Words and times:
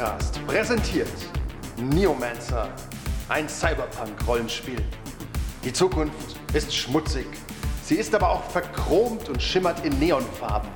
Rollenspiel-Podcast 0.00 0.46
präsentiert 0.46 1.08
Neomancer, 1.76 2.68
ein 3.28 3.48
Cyberpunk-Rollenspiel. 3.48 4.82
Die 5.62 5.72
Zukunft 5.72 6.36
ist 6.54 6.74
schmutzig. 6.74 7.26
Sie 7.84 7.96
ist 7.96 8.14
aber 8.14 8.30
auch 8.30 8.44
verchromt 8.44 9.28
und 9.28 9.42
schimmert 9.42 9.84
in 9.84 9.98
Neonfarben. 9.98 10.70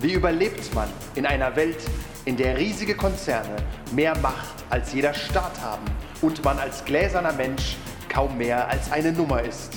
Wie 0.00 0.12
überlebt 0.12 0.74
man 0.74 0.88
in 1.14 1.24
einer 1.24 1.54
Welt, 1.56 1.78
in 2.24 2.36
der 2.36 2.58
riesige 2.58 2.94
Konzerne 2.94 3.56
mehr 3.92 4.16
Macht 4.18 4.64
als 4.70 4.92
jeder 4.92 5.14
Staat 5.14 5.58
haben 5.60 5.84
und 6.20 6.44
man 6.44 6.58
als 6.58 6.84
gläserner 6.84 7.32
Mensch 7.32 7.76
kaum 8.08 8.36
mehr 8.36 8.68
als 8.68 8.92
eine 8.92 9.12
Nummer 9.12 9.42
ist? 9.42 9.72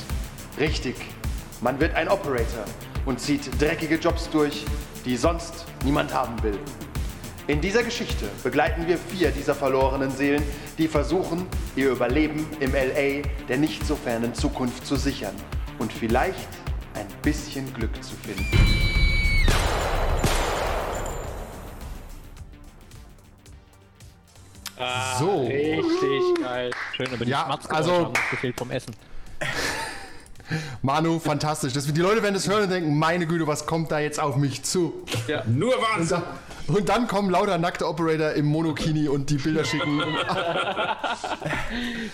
Richtig, 0.60 0.96
man 1.62 1.80
wird 1.80 1.96
ein 1.96 2.10
Operator 2.10 2.66
und 3.06 3.22
zieht 3.22 3.62
dreckige 3.62 3.96
Jobs 3.96 4.30
durch, 4.30 4.66
die 5.06 5.16
sonst 5.16 5.66
niemand 5.84 6.14
haben 6.14 6.42
will. 6.44 6.60
In 7.48 7.62
dieser 7.62 7.84
Geschichte 7.84 8.26
begleiten 8.44 8.88
wir 8.88 8.98
vier 8.98 9.30
dieser 9.30 9.54
verlorenen 9.54 10.10
Seelen, 10.10 10.42
die 10.80 10.88
versuchen, 10.88 11.46
ihr 11.76 11.92
Überleben 11.92 12.48
im 12.60 12.72
LA 12.74 13.22
der 13.48 13.58
nicht 13.58 13.86
so 13.86 13.96
fernen 13.96 14.34
Zukunft 14.34 14.86
zu 14.88 14.96
sichern 14.96 15.36
und 15.78 15.94
vielleicht 15.94 16.48
ein 16.96 17.06
bisschen 17.22 17.72
Glück 17.76 18.04
zu 18.04 18.16
finden. 18.16 18.48
So. 25.20 25.48
Richtig 25.48 26.44
geil. 26.44 26.72
Schön, 26.96 27.08
aber 27.14 27.24
die 27.26 27.32
Ja, 27.32 27.58
also- 27.70 27.94
haben 27.94 28.02
noch 28.14 28.30
gefehlt 28.32 28.58
vom 28.58 28.72
Essen. 28.72 28.94
Manu, 30.82 31.20
fantastisch. 31.20 31.74
Das, 31.74 31.92
die 31.92 32.00
Leute 32.02 32.22
werden 32.22 32.36
das 32.36 32.48
hören 32.48 32.64
und 32.64 32.70
denken, 32.70 33.00
meine 33.00 33.26
Güte, 33.26 33.48
was 33.48 33.66
kommt 33.66 33.92
da 33.92 34.00
jetzt 34.00 34.20
auf 34.20 34.36
mich 34.36 34.64
zu? 34.64 34.94
Nur 35.48 35.76
Und, 35.78 35.82
Wahnsinn. 35.84 36.22
Und 36.68 36.90
dann 36.90 37.08
kommen 37.08 37.30
lauter 37.30 37.58
nackte 37.58 37.88
Operator 37.88 38.32
im 38.32 38.46
Monokini 38.46 39.08
und 39.08 39.30
die 39.30 39.38
Bilder 39.38 39.64
schicken. 39.64 40.02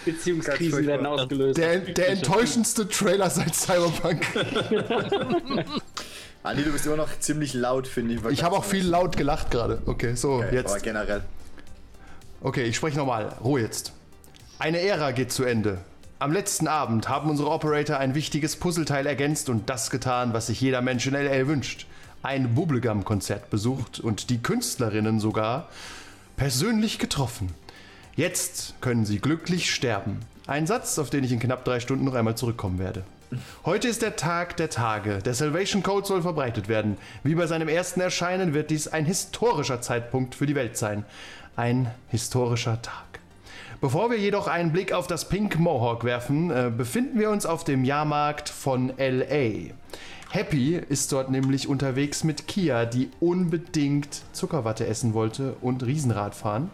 Beziehungskrisen 0.05 0.87
werden 0.87 1.05
ausgelöst. 1.05 1.57
Der, 1.57 1.79
der 1.79 2.09
enttäuschendste 2.09 2.87
Trailer 2.87 3.29
seit 3.29 3.55
Cyberpunk. 3.55 4.25
Andi, 6.43 6.63
du 6.63 6.71
bist 6.71 6.85
immer 6.85 6.97
noch 6.97 7.19
ziemlich 7.19 7.53
laut, 7.53 7.87
finde 7.87 8.15
ich. 8.15 8.25
Ich 8.25 8.43
habe 8.43 8.55
auch 8.55 8.63
viel 8.63 8.85
laut 8.85 9.15
gelacht 9.15 9.51
gerade. 9.51 9.81
Okay, 9.85 10.15
so, 10.15 10.35
Okay, 10.35 10.47
Aber 10.47 10.55
jetzt. 10.55 10.83
generell. 10.83 11.21
Okay, 12.41 12.63
ich 12.63 12.75
spreche 12.75 12.97
nochmal. 12.97 13.35
Ruhe 13.43 13.61
jetzt. 13.61 13.93
Eine 14.57 14.81
Ära 14.81 15.11
geht 15.11 15.31
zu 15.31 15.43
Ende. 15.43 15.79
Am 16.17 16.31
letzten 16.31 16.67
Abend 16.67 17.09
haben 17.09 17.29
unsere 17.29 17.49
Operator 17.49 17.97
ein 17.97 18.15
wichtiges 18.15 18.55
Puzzleteil 18.55 19.07
ergänzt 19.07 19.49
und 19.49 19.69
das 19.69 19.89
getan, 19.89 20.33
was 20.33 20.47
sich 20.47 20.61
jeder 20.61 20.81
Mensch 20.81 21.05
in 21.07 21.13
LA 21.13 21.47
wünscht. 21.47 21.87
Ein 22.23 22.53
Bubblegum-Konzert 22.53 23.49
besucht 23.49 23.99
und 23.99 24.29
die 24.29 24.43
Künstlerinnen 24.43 25.19
sogar 25.19 25.69
persönlich 26.37 26.99
getroffen. 26.99 27.49
Jetzt 28.15 28.75
können 28.79 29.05
sie 29.05 29.17
glücklich 29.17 29.73
sterben. 29.73 30.19
Ein 30.45 30.67
Satz, 30.67 30.99
auf 30.99 31.09
den 31.09 31.23
ich 31.23 31.31
in 31.31 31.39
knapp 31.39 31.65
drei 31.65 31.79
Stunden 31.79 32.05
noch 32.05 32.13
einmal 32.13 32.35
zurückkommen 32.35 32.77
werde. 32.77 33.03
Heute 33.65 33.87
ist 33.87 34.03
der 34.03 34.17
Tag 34.17 34.55
der 34.57 34.69
Tage. 34.69 35.19
Der 35.19 35.33
Salvation 35.33 35.81
Code 35.81 36.05
soll 36.05 36.21
verbreitet 36.21 36.67
werden. 36.67 36.97
Wie 37.23 37.33
bei 37.33 37.47
seinem 37.47 37.69
ersten 37.69 38.01
Erscheinen 38.01 38.53
wird 38.53 38.69
dies 38.69 38.87
ein 38.87 39.05
historischer 39.05 39.81
Zeitpunkt 39.81 40.35
für 40.35 40.45
die 40.45 40.55
Welt 40.55 40.77
sein. 40.77 41.05
Ein 41.55 41.89
historischer 42.09 42.81
Tag. 42.83 43.19
Bevor 43.79 44.11
wir 44.11 44.19
jedoch 44.19 44.47
einen 44.47 44.71
Blick 44.71 44.93
auf 44.93 45.07
das 45.07 45.27
Pink 45.27 45.57
Mohawk 45.57 46.03
werfen, 46.03 46.51
äh, 46.51 46.71
befinden 46.75 47.19
wir 47.19 47.31
uns 47.31 47.47
auf 47.47 47.63
dem 47.63 47.83
Jahrmarkt 47.83 48.47
von 48.47 48.93
LA. 48.97 49.73
Happy 50.33 50.77
ist 50.77 51.11
dort 51.11 51.29
nämlich 51.29 51.67
unterwegs 51.67 52.23
mit 52.23 52.47
Kia, 52.47 52.85
die 52.85 53.09
unbedingt 53.19 54.21
Zuckerwatte 54.31 54.87
essen 54.87 55.13
wollte 55.13 55.57
und 55.59 55.83
Riesenrad 55.83 56.35
fahren. 56.35 56.71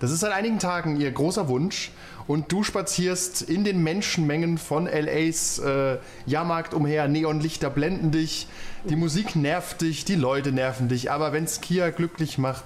Das 0.00 0.10
ist 0.10 0.20
seit 0.20 0.32
einigen 0.32 0.58
Tagen 0.58 0.98
ihr 0.98 1.10
großer 1.10 1.48
Wunsch 1.48 1.90
und 2.26 2.50
du 2.50 2.62
spazierst 2.62 3.42
in 3.42 3.64
den 3.64 3.82
Menschenmengen 3.82 4.56
von 4.56 4.86
LAs 4.86 5.58
äh, 5.58 5.98
Jahrmarkt 6.24 6.72
umher. 6.72 7.06
Neonlichter 7.06 7.68
blenden 7.68 8.12
dich, 8.12 8.48
die 8.88 8.96
Musik 8.96 9.36
nervt 9.36 9.82
dich, 9.82 10.06
die 10.06 10.14
Leute 10.14 10.50
nerven 10.50 10.88
dich, 10.88 11.10
aber 11.10 11.34
wenn's 11.34 11.60
Kia 11.60 11.90
glücklich 11.90 12.38
macht, 12.38 12.64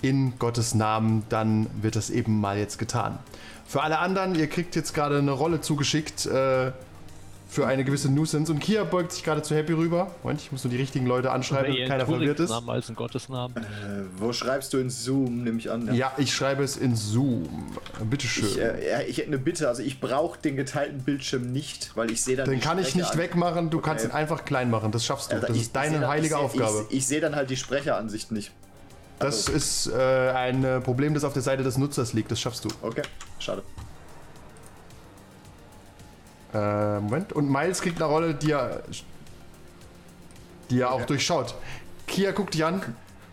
in 0.00 0.38
Gottes 0.38 0.76
Namen, 0.76 1.24
dann 1.28 1.66
wird 1.82 1.96
das 1.96 2.10
eben 2.10 2.40
mal 2.40 2.56
jetzt 2.56 2.78
getan. 2.78 3.18
Für 3.66 3.82
alle 3.82 3.98
anderen, 3.98 4.36
ihr 4.36 4.46
kriegt 4.46 4.76
jetzt 4.76 4.94
gerade 4.94 5.18
eine 5.18 5.32
Rolle 5.32 5.60
zugeschickt 5.60 6.26
äh, 6.26 6.70
für 7.50 7.66
eine 7.66 7.82
gewisse 7.82 8.10
Nuisance 8.10 8.52
und 8.52 8.58
Kia 8.58 8.84
beugt 8.84 9.10
sich 9.12 9.24
gerade 9.24 9.40
zu 9.42 9.54
Happy 9.54 9.72
rüber. 9.72 10.10
Moment, 10.22 10.40
ich 10.42 10.52
muss 10.52 10.64
nur 10.64 10.70
die 10.70 10.76
richtigen 10.76 11.06
Leute 11.06 11.30
anschreiben, 11.30 11.72
damit 11.72 11.88
keiner 11.88 12.04
verwirrt 12.04 12.40
ist. 12.40 12.50
Namen 12.50 12.68
als 12.68 12.90
ein 12.90 12.94
Gottesnamen. 12.94 13.56
Äh, 13.56 13.60
wo 14.18 14.32
schreibst 14.34 14.72
du 14.74 14.78
in 14.78 14.90
Zoom, 14.90 15.44
nehme 15.44 15.58
ich 15.58 15.70
an? 15.70 15.94
Ja, 15.94 16.12
ich 16.18 16.34
schreibe 16.34 16.62
es 16.62 16.76
in 16.76 16.94
Zoom. 16.94 17.48
Bitteschön. 18.04 18.44
Ich, 18.48 18.58
äh, 18.58 18.90
ja, 18.90 19.00
ich 19.00 19.16
hätte 19.16 19.28
eine 19.28 19.38
Bitte. 19.38 19.66
Also 19.66 19.82
ich 19.82 19.98
brauche 19.98 20.38
den 20.38 20.56
geteilten 20.56 21.00
Bildschirm 21.02 21.50
nicht, 21.50 21.92
weil 21.96 22.10
ich 22.10 22.22
sehe 22.22 22.36
dann 22.36 22.50
Den 22.50 22.60
kann 22.60 22.78
ich 22.78 22.94
nicht 22.94 23.12
an- 23.12 23.18
wegmachen, 23.18 23.70
du 23.70 23.78
Okay. 23.78 23.88
kannst 23.88 24.04
ihn 24.04 24.10
einfach 24.10 24.44
klein 24.44 24.70
machen, 24.70 24.92
das 24.92 25.06
schaffst 25.06 25.30
du. 25.30 25.36
Alter, 25.36 25.46
Das 25.46 25.56
ich- 25.56 25.62
ist 25.62 25.74
deine 25.76 26.00
dann- 26.00 26.08
heilige 26.10 26.34
ich 26.34 26.38
seh- 26.40 26.44
Aufgabe. 26.44 26.86
Ich, 26.90 26.96
ich 26.98 27.06
sehe 27.06 27.20
dann 27.22 27.34
halt 27.34 27.48
die 27.48 27.56
Sprecheransicht 27.56 28.30
nicht. 28.30 28.52
Das 29.20 29.48
ist 29.48 29.86
äh, 29.88 29.94
ein 30.30 30.62
äh, 30.64 30.80
Problem, 30.80 31.14
das 31.14 31.24
auf 31.24 31.32
der 31.32 31.42
Seite 31.42 31.62
des 31.64 31.76
Nutzers 31.78 32.12
liegt, 32.12 32.30
das 32.30 32.38
schaffst 32.40 32.64
du. 32.64 32.68
Okay, 32.82 33.02
schade. 33.40 33.62
Äh, 36.54 37.00
Moment. 37.00 37.32
Und 37.32 37.50
Miles 37.50 37.80
kriegt 37.80 38.00
eine 38.00 38.10
Rolle, 38.10 38.34
die 38.34 38.52
er, 38.52 38.82
die 40.70 40.80
er 40.80 40.92
auch 40.92 41.04
durchschaut. 41.04 41.54
Kia 42.06 42.32
guckt 42.32 42.54
dich 42.54 42.64
an. 42.64 42.82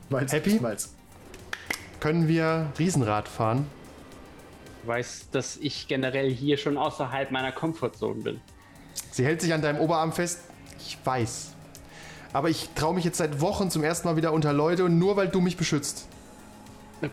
Malz, 0.10 0.34
Happy? 0.34 0.60
Malz. 0.60 0.94
Können 2.00 2.28
wir 2.28 2.68
Riesenrad 2.78 3.28
fahren? 3.28 3.68
Du 4.84 4.90
weißt, 4.90 5.34
dass 5.34 5.58
ich 5.58 5.88
generell 5.88 6.30
hier 6.30 6.58
schon 6.58 6.78
außerhalb 6.78 7.32
meiner 7.32 7.52
Comfortzone 7.52 8.22
bin. 8.22 8.42
Sie 9.12 9.26
hält 9.26 9.42
sich 9.42 9.54
an 9.54 9.62
deinem 9.62 9.80
Oberarm 9.80 10.12
fest. 10.12 10.42
Ich 10.78 10.98
weiß. 11.04 11.54
Aber 12.34 12.50
ich 12.50 12.70
traue 12.76 12.94
mich 12.94 13.06
jetzt 13.06 13.18
seit 13.18 13.40
Wochen 13.40 13.72
zum 13.72 13.84
ersten 13.84 14.08
Mal 14.08 14.18
wieder 14.18 14.34
unter 14.34 14.52
Leute 14.54 14.84
und 14.84 15.00
nur 15.00 15.16
weil 15.16 15.30
du 15.30 15.40
mich 15.42 15.58
beschützt. 15.58 16.08
Äh, 17.02 17.10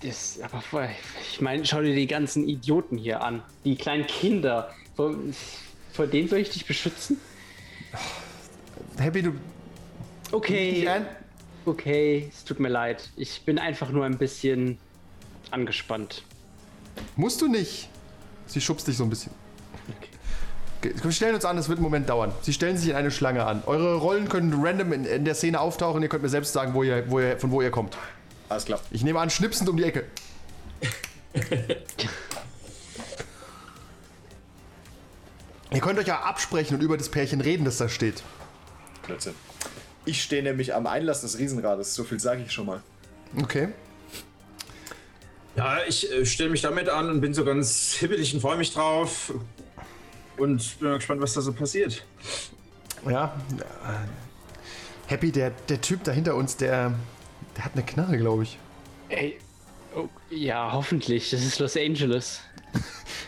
Das, 0.00 0.38
aber 0.42 0.88
ich 1.30 1.40
meine, 1.40 1.64
schau 1.66 1.80
dir 1.80 1.94
die 1.94 2.06
ganzen 2.06 2.48
Idioten 2.48 2.96
hier 2.96 3.22
an. 3.22 3.42
Die 3.64 3.74
kleinen 3.76 4.06
Kinder. 4.06 4.70
Vor, 4.96 5.14
vor 5.92 6.06
denen 6.06 6.28
soll 6.28 6.38
ich 6.38 6.50
dich 6.50 6.66
beschützen? 6.66 7.20
Happy, 8.98 9.22
du. 9.22 9.32
Okay, 10.32 10.88
okay, 11.64 12.30
es 12.32 12.44
tut 12.44 12.60
mir 12.60 12.68
leid. 12.68 13.10
Ich 13.16 13.42
bin 13.42 13.58
einfach 13.58 13.90
nur 13.90 14.04
ein 14.04 14.18
bisschen 14.18 14.78
angespannt. 15.50 16.24
musst 17.16 17.40
du 17.40 17.48
nicht. 17.48 17.88
Sie 18.46 18.60
schubst 18.60 18.86
dich 18.86 18.96
so 18.96 19.04
ein 19.04 19.10
bisschen. 19.10 19.32
Okay, 20.80 20.94
Wir 21.02 21.12
stellen 21.12 21.34
uns 21.34 21.44
an, 21.44 21.56
es 21.56 21.68
wird 21.68 21.78
einen 21.78 21.84
Moment 21.84 22.08
dauern. 22.08 22.32
Sie 22.42 22.52
stellen 22.52 22.76
sich 22.76 22.90
in 22.90 22.96
eine 22.96 23.10
Schlange 23.10 23.44
an. 23.46 23.62
Eure 23.66 23.96
Rollen 23.96 24.28
können 24.28 24.52
random 24.62 24.92
in, 24.92 25.04
in 25.04 25.24
der 25.24 25.34
Szene 25.34 25.60
auftauchen. 25.60 26.02
Ihr 26.02 26.08
könnt 26.08 26.22
mir 26.22 26.28
selbst 26.28 26.52
sagen, 26.52 26.74
wo 26.74 26.82
ihr, 26.82 27.10
wo 27.10 27.20
ihr, 27.20 27.38
von 27.38 27.50
wo 27.50 27.62
ihr 27.62 27.70
kommt. 27.70 27.96
Alles 28.48 28.64
klar. 28.66 28.80
Ich 28.90 29.02
nehme 29.02 29.20
an, 29.20 29.30
schnipsend 29.30 29.68
um 29.68 29.76
die 29.76 29.84
Ecke. 29.84 30.04
ihr 35.74 35.80
könnt 35.80 35.98
euch 35.98 36.06
ja 36.06 36.20
absprechen 36.20 36.76
und 36.76 36.82
über 36.82 36.96
das 36.96 37.08
Pärchen 37.08 37.40
reden, 37.40 37.64
das 37.64 37.78
da 37.78 37.88
steht. 37.88 38.22
Blödsinn. 39.06 39.34
Ich 40.04 40.22
stehe 40.22 40.42
nämlich 40.42 40.74
am 40.74 40.86
Einlass 40.86 41.22
des 41.22 41.38
Riesenrades, 41.38 41.94
so 41.94 42.04
viel 42.04 42.20
sage 42.20 42.42
ich 42.46 42.52
schon 42.52 42.66
mal. 42.66 42.82
Okay. 43.40 43.68
Ja, 45.56 45.78
ich 45.86 46.10
äh, 46.10 46.26
stelle 46.26 46.50
mich 46.50 46.62
damit 46.62 46.88
an 46.88 47.08
und 47.08 47.20
bin 47.20 47.32
so 47.32 47.44
ganz 47.44 47.94
hibbelig 47.94 48.34
und 48.34 48.40
freue 48.40 48.56
mich 48.56 48.72
drauf. 48.72 49.32
Und 50.36 50.78
bin 50.80 50.88
mal 50.88 50.96
gespannt, 50.96 51.20
was 51.20 51.32
da 51.34 51.40
so 51.40 51.52
passiert. 51.52 52.04
Ja. 53.08 53.36
äh, 53.58 55.10
Happy, 55.10 55.30
der, 55.30 55.50
der 55.68 55.80
Typ 55.80 56.02
da 56.04 56.12
hinter 56.12 56.34
uns, 56.34 56.56
der, 56.56 56.92
der 57.56 57.64
hat 57.64 57.72
eine 57.74 57.84
Knarre, 57.84 58.16
glaube 58.16 58.42
ich. 58.42 58.58
Ey, 59.10 59.38
oh, 59.94 60.08
ja, 60.30 60.72
hoffentlich. 60.72 61.30
Das 61.30 61.44
ist 61.44 61.58
Los 61.60 61.76
Angeles. 61.76 62.40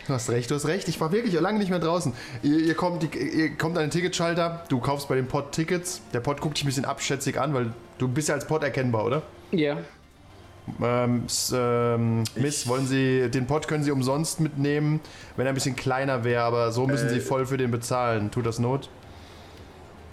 Du 0.07 0.13
hast 0.13 0.31
recht, 0.31 0.51
du 0.51 0.55
hast 0.55 0.67
recht. 0.67 0.87
Ich 0.89 1.01
war 1.01 1.11
wirklich 1.11 1.35
lange 1.41 1.59
nicht 1.59 1.71
mehr 1.71 1.81
draußen. 1.81 2.13
Ihr, 2.43 2.59
ihr, 2.61 2.75
kommt, 2.75 3.03
ihr 3.15 3.57
kommt 3.57 3.77
an 3.77 3.85
den 3.85 3.91
Ticketschalter, 3.91 4.63
du 4.69 4.79
kaufst 4.79 5.09
bei 5.09 5.17
dem 5.17 5.27
Pod 5.27 5.51
Tickets. 5.51 6.01
Der 6.13 6.21
Pod 6.21 6.41
guckt 6.41 6.57
dich 6.57 6.65
ein 6.65 6.69
bisschen 6.69 6.85
abschätzig 6.85 7.41
an, 7.41 7.55
weil 7.55 7.73
du 7.99 8.07
bist 8.07 8.29
ja 8.29 8.35
als 8.37 8.47
Pod 8.47 8.63
erkennbar, 8.63 9.05
oder? 9.05 9.23
Ja. 9.51 9.79
Ähm, 10.83 11.27
ähm, 11.53 12.25
Miss, 12.37 12.67
wollen 12.69 12.87
Sie, 12.87 13.29
den 13.31 13.47
Pod 13.47 13.67
können 13.69 13.83
Sie 13.85 13.91
umsonst 13.91 14.39
mitnehmen, 14.41 15.01
wenn 15.37 15.47
er 15.47 15.53
ein 15.53 15.55
bisschen 15.55 15.77
kleiner 15.77 16.23
wäre, 16.25 16.43
aber 16.43 16.71
so 16.73 16.87
müssen 16.87 17.09
Äh. 17.09 17.15
Sie 17.15 17.21
voll 17.21 17.47
für 17.47 17.57
den 17.57 17.71
bezahlen. 17.71 18.31
Tut 18.31 18.47
das 18.47 18.59
Not? 18.59 18.89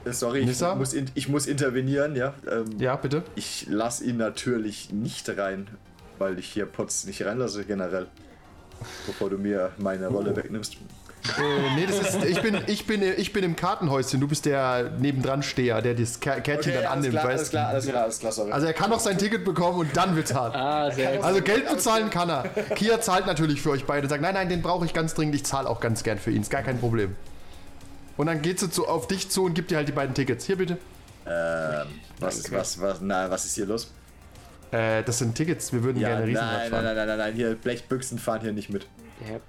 Äh, 0.06 0.12
Sorry, 0.12 0.40
ich 0.40 0.60
muss, 0.76 0.94
in, 0.94 1.06
ich 1.16 1.30
muss 1.30 1.46
intervenieren, 1.48 2.16
ja. 2.16 2.34
Ähm, 2.50 2.66
Ja, 2.80 2.96
bitte? 2.96 3.24
Ich 3.36 3.68
lasse 3.70 4.04
ihn 4.06 4.18
natürlich 4.18 4.92
nicht 4.92 5.30
rein, 5.38 5.68
weil 6.20 6.38
ich 6.40 6.48
hier 6.48 6.66
Pots 6.66 7.06
nicht 7.06 7.24
reinlasse 7.26 7.64
generell. 7.64 8.08
Bevor 9.08 9.30
du 9.30 9.38
mir 9.38 9.72
meine 9.78 10.08
Rolle 10.08 10.36
wegnimmst. 10.36 10.78
Äh, 11.40 11.76
nee, 11.76 11.86
das 11.86 12.00
ist, 12.16 12.26
ich 12.26 12.42
bin, 12.42 12.58
ich, 12.68 12.86
bin, 12.86 13.02
ich 13.02 13.32
bin 13.32 13.46
im 13.46 13.56
Kartenhäuschen, 13.56 14.20
du 14.20 14.28
bist 14.28 14.46
der 14.46 14.90
nebendran 15.00 15.42
Steher, 15.42 15.82
der 15.82 15.94
das 15.94 16.22
Kä- 16.22 16.42
Kärtchen 16.42 16.74
dann 16.74 16.84
alles 16.86 16.92
annimmt, 16.98 17.12
klar, 17.14 17.24
weißt 17.24 17.34
alles 17.40 17.50
klar, 17.50 17.68
alles 17.70 17.86
klar, 17.88 18.04
alles 18.04 18.20
klar, 18.20 18.32
sorry. 18.34 18.52
Also 18.52 18.68
er 18.68 18.74
kann 18.74 18.90
noch 18.90 19.00
sein 19.00 19.18
Ticket 19.18 19.46
bekommen 19.46 19.80
und 19.80 19.96
dann 19.96 20.18
wird's 20.18 20.34
hart. 20.34 20.54
Ah, 20.54 20.92
sehr. 20.92 21.24
Also 21.24 21.42
Geld 21.42 21.70
bezahlen 21.70 22.10
kann 22.10 22.30
er. 22.30 22.44
Kia 22.76 23.00
zahlt 23.00 23.26
natürlich 23.26 23.62
für 23.62 23.70
euch 23.70 23.86
beide. 23.86 24.10
Sagt, 24.10 24.22
nein, 24.22 24.34
nein, 24.34 24.50
den 24.50 24.62
brauche 24.62 24.86
ich 24.86 24.94
ganz 24.94 25.14
dringend. 25.14 25.36
Ich 25.36 25.46
zahle 25.46 25.70
auch 25.70 25.80
ganz 25.80 26.04
gern 26.04 26.18
für 26.18 26.30
ihn. 26.32 26.42
Ist 26.42 26.52
gar 26.52 26.62
kein 26.62 26.78
Problem. 26.78 27.16
Und 28.18 28.26
dann 28.28 28.42
geht 28.42 28.60
sie 28.60 28.70
zu, 28.70 28.86
auf 28.88 29.08
dich 29.08 29.30
zu 29.30 29.46
und 29.46 29.54
gibt 29.54 29.72
dir 29.72 29.78
halt 29.78 29.88
die 29.88 29.94
beiden 29.94 30.14
Tickets. 30.14 30.44
Hier 30.46 30.58
bitte. 30.58 30.78
ähm, 31.26 31.88
was, 32.20 32.52
was, 32.52 32.82
was, 32.82 32.98
na, 33.00 33.30
was 33.32 33.46
ist 33.46 33.56
hier 33.56 33.66
los? 33.66 33.90
Äh, 34.74 35.04
das 35.04 35.20
sind 35.20 35.36
Tickets. 35.36 35.72
Wir 35.72 35.84
würden 35.84 36.00
Ja, 36.02 36.08
gerne 36.10 36.22
nein, 36.22 36.30
Riesenrad 36.30 36.58
nein, 36.58 36.70
fahren. 36.72 36.84
nein, 36.86 36.96
nein, 36.96 37.08
nein, 37.08 37.18
nein, 37.20 37.34
hier 37.36 37.56
Blechbüchsen 37.56 38.18
fahren 38.18 38.42
hier 38.42 38.54
nicht 38.54 38.70
mit. 38.70 38.88
Ja, 39.30 39.40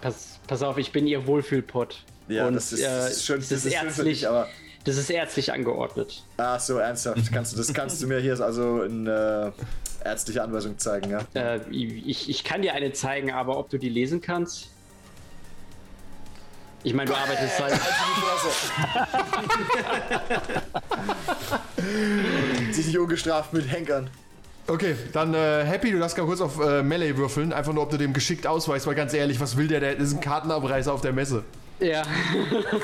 pass, 0.00 0.40
pass 0.48 0.62
auf, 0.62 0.76
ich 0.76 0.90
bin 0.92 1.06
ihr 1.06 1.24
Wohlfühlpot. 1.26 2.04
Ja, 2.28 2.46
Und, 2.48 2.54
das 2.54 2.72
ist, 2.72 2.80
äh, 2.82 3.10
schön, 3.12 3.38
das 3.38 3.48
das 3.48 3.58
ist 3.58 3.66
ist 3.66 3.72
schön 3.74 3.80
für 3.80 3.86
ärztlich. 3.86 4.18
dich, 4.20 4.28
aber. 4.28 4.48
Das 4.84 4.96
ist 4.96 5.08
ärztlich 5.10 5.52
angeordnet. 5.52 6.24
Ach 6.38 6.58
so, 6.58 6.78
ernsthaft. 6.78 7.30
Kannst 7.32 7.52
du, 7.52 7.56
das 7.56 7.72
kannst 7.72 8.02
du 8.02 8.08
mir 8.08 8.18
hier 8.18 8.40
also 8.40 8.82
in 8.82 9.06
äh, 9.06 9.52
ärztliche 10.04 10.42
Anweisung 10.42 10.76
zeigen, 10.78 11.10
ja? 11.10 11.20
Äh, 11.34 11.60
ich, 11.70 12.28
ich 12.28 12.42
kann 12.42 12.62
dir 12.62 12.74
eine 12.74 12.92
zeigen, 12.92 13.30
aber 13.30 13.58
ob 13.58 13.70
du 13.70 13.78
die 13.78 13.88
lesen 13.88 14.20
kannst? 14.20 14.70
Ich 16.82 16.94
meine, 16.94 17.08
du 17.10 17.16
arbeitest 17.16 17.60
halt. 17.60 17.78
Sich 22.72 22.86
nicht 22.86 22.98
ungestraft 22.98 23.52
mit 23.52 23.70
Henkern. 23.70 24.10
Okay, 24.66 24.94
dann 25.12 25.34
äh, 25.34 25.64
Happy, 25.64 25.90
du 25.90 25.98
darfst 25.98 26.16
gar 26.16 26.24
kurz 26.24 26.40
auf 26.40 26.60
äh, 26.60 26.82
Melee 26.82 27.16
würfeln. 27.16 27.52
Einfach 27.52 27.72
nur, 27.72 27.82
ob 27.82 27.90
du 27.90 27.98
dem 27.98 28.12
geschickt 28.12 28.46
ausweichst. 28.46 28.86
Weil 28.86 28.94
ganz 28.94 29.12
ehrlich, 29.12 29.40
was 29.40 29.56
will 29.56 29.66
der? 29.68 29.80
Der 29.80 29.96
ist 29.96 30.12
ein 30.14 30.20
Kartenabreißer 30.20 30.92
auf 30.92 31.00
der 31.00 31.12
Messe. 31.12 31.42
ja. 31.80 32.02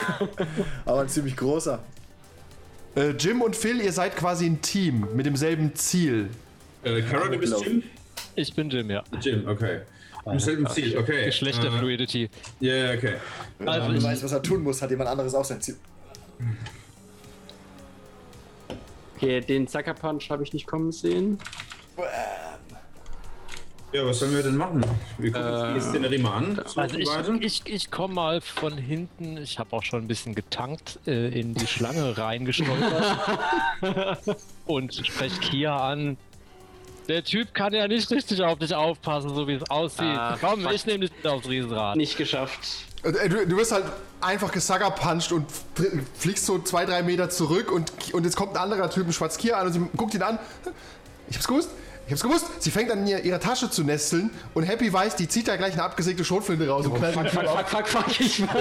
Aber 0.84 1.02
ein 1.02 1.08
ziemlich 1.08 1.36
großer. 1.36 1.78
Äh, 2.96 3.10
Jim 3.10 3.42
und 3.42 3.54
Phil, 3.54 3.80
ihr 3.80 3.92
seid 3.92 4.16
quasi 4.16 4.46
ein 4.46 4.60
Team 4.60 5.06
mit 5.14 5.24
demselben 5.26 5.74
Ziel. 5.76 6.30
Äh, 6.82 7.02
Carol, 7.02 7.30
du 7.30 7.38
bist. 7.38 7.54
Jim? 7.64 7.82
Ich 8.34 8.54
bin 8.54 8.70
Jim, 8.70 8.90
ja. 8.90 9.04
Jim, 9.20 9.46
okay. 9.46 9.80
Im 10.26 10.40
selben 10.40 10.66
Ziel, 10.68 10.98
okay. 10.98 11.26
Geschlechterfluidity. 11.26 12.24
Äh, 12.24 12.28
Ja, 12.60 12.74
ja, 12.74 12.94
okay. 12.98 13.14
Also 13.64 13.86
Wenn 13.86 13.92
du 13.92 13.98
ich, 13.98 14.04
weißt, 14.04 14.24
was 14.24 14.32
er 14.32 14.42
tun 14.42 14.62
muss, 14.62 14.82
hat 14.82 14.90
jemand 14.90 15.08
anderes 15.10 15.34
auch 15.34 15.44
sein 15.44 15.60
Ziel. 15.60 15.76
Okay, 19.16 19.40
den 19.40 19.66
Sucker 19.66 19.94
Punch 19.94 20.30
habe 20.30 20.42
ich 20.42 20.52
nicht 20.52 20.66
kommen 20.66 20.92
sehen. 20.92 21.38
Ja, 23.90 24.04
was 24.04 24.18
sollen 24.18 24.34
wir 24.34 24.42
denn 24.42 24.56
machen? 24.56 24.84
Wir 25.16 25.32
gucken 25.32 25.48
uns 25.50 25.74
die 25.84 25.90
Szenerie 25.90 26.18
mal 26.18 26.34
an. 26.36 26.60
So 26.66 26.78
also 26.80 26.98
ich, 26.98 27.08
ich, 27.40 27.62
ich 27.66 27.90
komme 27.90 28.12
mal 28.14 28.40
von 28.42 28.76
hinten. 28.76 29.38
Ich 29.38 29.58
habe 29.58 29.74
auch 29.74 29.82
schon 29.82 30.02
ein 30.02 30.08
bisschen 30.08 30.34
getankt 30.34 30.98
äh, 31.06 31.28
in 31.28 31.54
die 31.54 31.66
Schlange 31.66 32.16
reingestolpert 32.18 33.16
und 34.66 34.94
spreche 34.94 35.40
Kia 35.40 35.74
an. 35.90 36.18
Der 37.08 37.24
Typ 37.24 37.54
kann 37.54 37.72
ja 37.72 37.88
nicht 37.88 38.10
richtig 38.10 38.42
auf 38.42 38.58
dich 38.58 38.74
aufpassen, 38.74 39.34
so 39.34 39.48
wie 39.48 39.54
es 39.54 39.70
aussieht. 39.70 40.02
Ah, 40.02 40.36
Komm, 40.38 40.60
fuck. 40.60 40.72
ich 40.74 40.84
nehme 40.84 41.00
dich 41.06 41.12
mit 41.16 41.26
aufs 41.26 41.48
Riesenrad. 41.48 41.96
Nicht 41.96 42.18
geschafft. 42.18 42.58
Äh, 43.02 43.30
Du, 43.30 43.46
du 43.46 43.56
wirst 43.56 43.72
halt 43.72 43.86
einfach 44.20 44.52
gesuggerpunched 44.52 45.32
und 45.32 45.46
fl- 45.74 46.02
fliegst 46.18 46.44
so 46.44 46.58
zwei, 46.58 46.84
drei 46.84 47.02
Meter 47.02 47.30
zurück 47.30 47.72
und, 47.72 47.90
und 48.12 48.24
jetzt 48.24 48.36
kommt 48.36 48.50
ein 48.52 48.58
anderer 48.58 48.90
Typ, 48.90 49.06
ein 49.06 49.12
Schwarzkier 49.14 49.56
an 49.56 49.68
und 49.68 49.72
sie 49.72 49.80
guckt 49.96 50.12
ihn 50.12 50.20
an. 50.22 50.38
Ich 51.30 51.36
hab's 51.36 51.48
gewusst. 51.48 51.70
Ich 52.08 52.12
hab's 52.12 52.22
gewusst. 52.22 52.46
Sie 52.62 52.70
fängt 52.70 52.90
an, 52.90 53.06
ihr, 53.06 53.22
ihre 53.22 53.38
Tasche 53.38 53.68
zu 53.68 53.84
nesteln 53.84 54.30
und 54.54 54.62
Happy 54.62 54.90
weiß, 54.90 55.16
die 55.16 55.28
zieht 55.28 55.46
da 55.46 55.56
gleich 55.56 55.74
eine 55.74 55.82
abgesägte 55.82 56.24
Schrotflinte 56.24 56.66
raus 56.66 56.86
und 56.86 56.94
knallt 56.94 57.12
Fuck, 57.12 57.28
fuck, 57.28 57.46
fuck, 57.46 57.68
fuck, 57.68 57.86
fuck, 57.86 58.20
ich 58.20 58.40
war. 58.40 58.56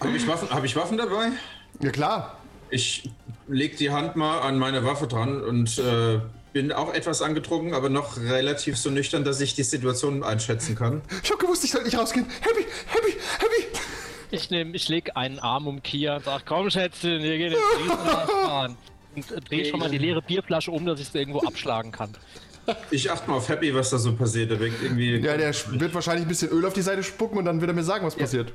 Habe 0.00 0.16
ich, 0.16 0.26
Waffen, 0.26 0.48
hab 0.48 0.64
ich 0.64 0.74
Waffen 0.74 0.96
dabei? 0.96 1.32
Ja 1.80 1.90
klar. 1.90 2.38
Ich 2.70 3.10
leg 3.46 3.76
die 3.76 3.90
Hand 3.90 4.16
mal 4.16 4.40
an 4.40 4.58
meine 4.58 4.86
Waffe 4.86 5.06
dran 5.06 5.42
und 5.42 5.78
äh, 5.78 6.20
bin 6.54 6.72
auch 6.72 6.94
etwas 6.94 7.20
angetrunken, 7.20 7.74
aber 7.74 7.90
noch 7.90 8.16
relativ 8.16 8.78
so 8.78 8.88
nüchtern, 8.88 9.22
dass 9.22 9.42
ich 9.42 9.54
die 9.54 9.62
Situation 9.62 10.22
einschätzen 10.22 10.76
kann. 10.76 11.02
Ich 11.22 11.30
hab 11.30 11.38
gewusst, 11.38 11.62
ich 11.64 11.72
soll 11.72 11.82
nicht 11.82 11.98
rausgehen. 11.98 12.24
Happy, 12.40 12.64
Happy, 12.86 13.12
Happy. 13.38 13.78
Ich 14.30 14.48
nehme, 14.48 14.74
ich 14.74 14.88
leg 14.88 15.10
einen 15.14 15.40
Arm 15.40 15.66
um 15.66 15.82
Kia 15.82 16.16
und 16.16 16.24
sag, 16.24 16.46
komm 16.46 16.70
Schätzchen, 16.70 17.22
wir 17.22 17.36
gehen 17.36 17.52
jetzt 17.52 17.62
Riesenrad 17.82 18.30
fahren. 18.30 18.76
Und 19.14 19.30
äh, 19.30 19.40
dreh 19.40 19.64
schon 19.64 19.80
mal 19.80 19.90
die 19.90 19.98
leere 19.98 20.22
Bierflasche 20.22 20.70
um, 20.70 20.84
dass 20.86 21.00
ich 21.00 21.08
sie 21.08 21.18
irgendwo 21.18 21.40
abschlagen 21.40 21.92
kann. 21.92 22.10
Ich 22.90 23.10
achte 23.10 23.30
mal 23.30 23.38
auf 23.38 23.48
Happy, 23.48 23.74
was 23.74 23.88
da 23.88 23.96
so 23.96 24.14
passiert. 24.14 24.50
Der 24.50 24.60
wirkt 24.60 24.82
irgendwie. 24.82 25.16
Ja, 25.16 25.38
der 25.38 25.54
wird 25.70 25.94
wahrscheinlich 25.94 26.26
ein 26.26 26.28
bisschen 26.28 26.50
Öl 26.50 26.66
auf 26.66 26.74
die 26.74 26.82
Seite 26.82 27.02
spucken 27.02 27.38
und 27.38 27.46
dann 27.46 27.62
wird 27.62 27.70
er 27.70 27.74
mir 27.74 27.82
sagen, 27.82 28.04
was 28.04 28.14
passiert. 28.14 28.52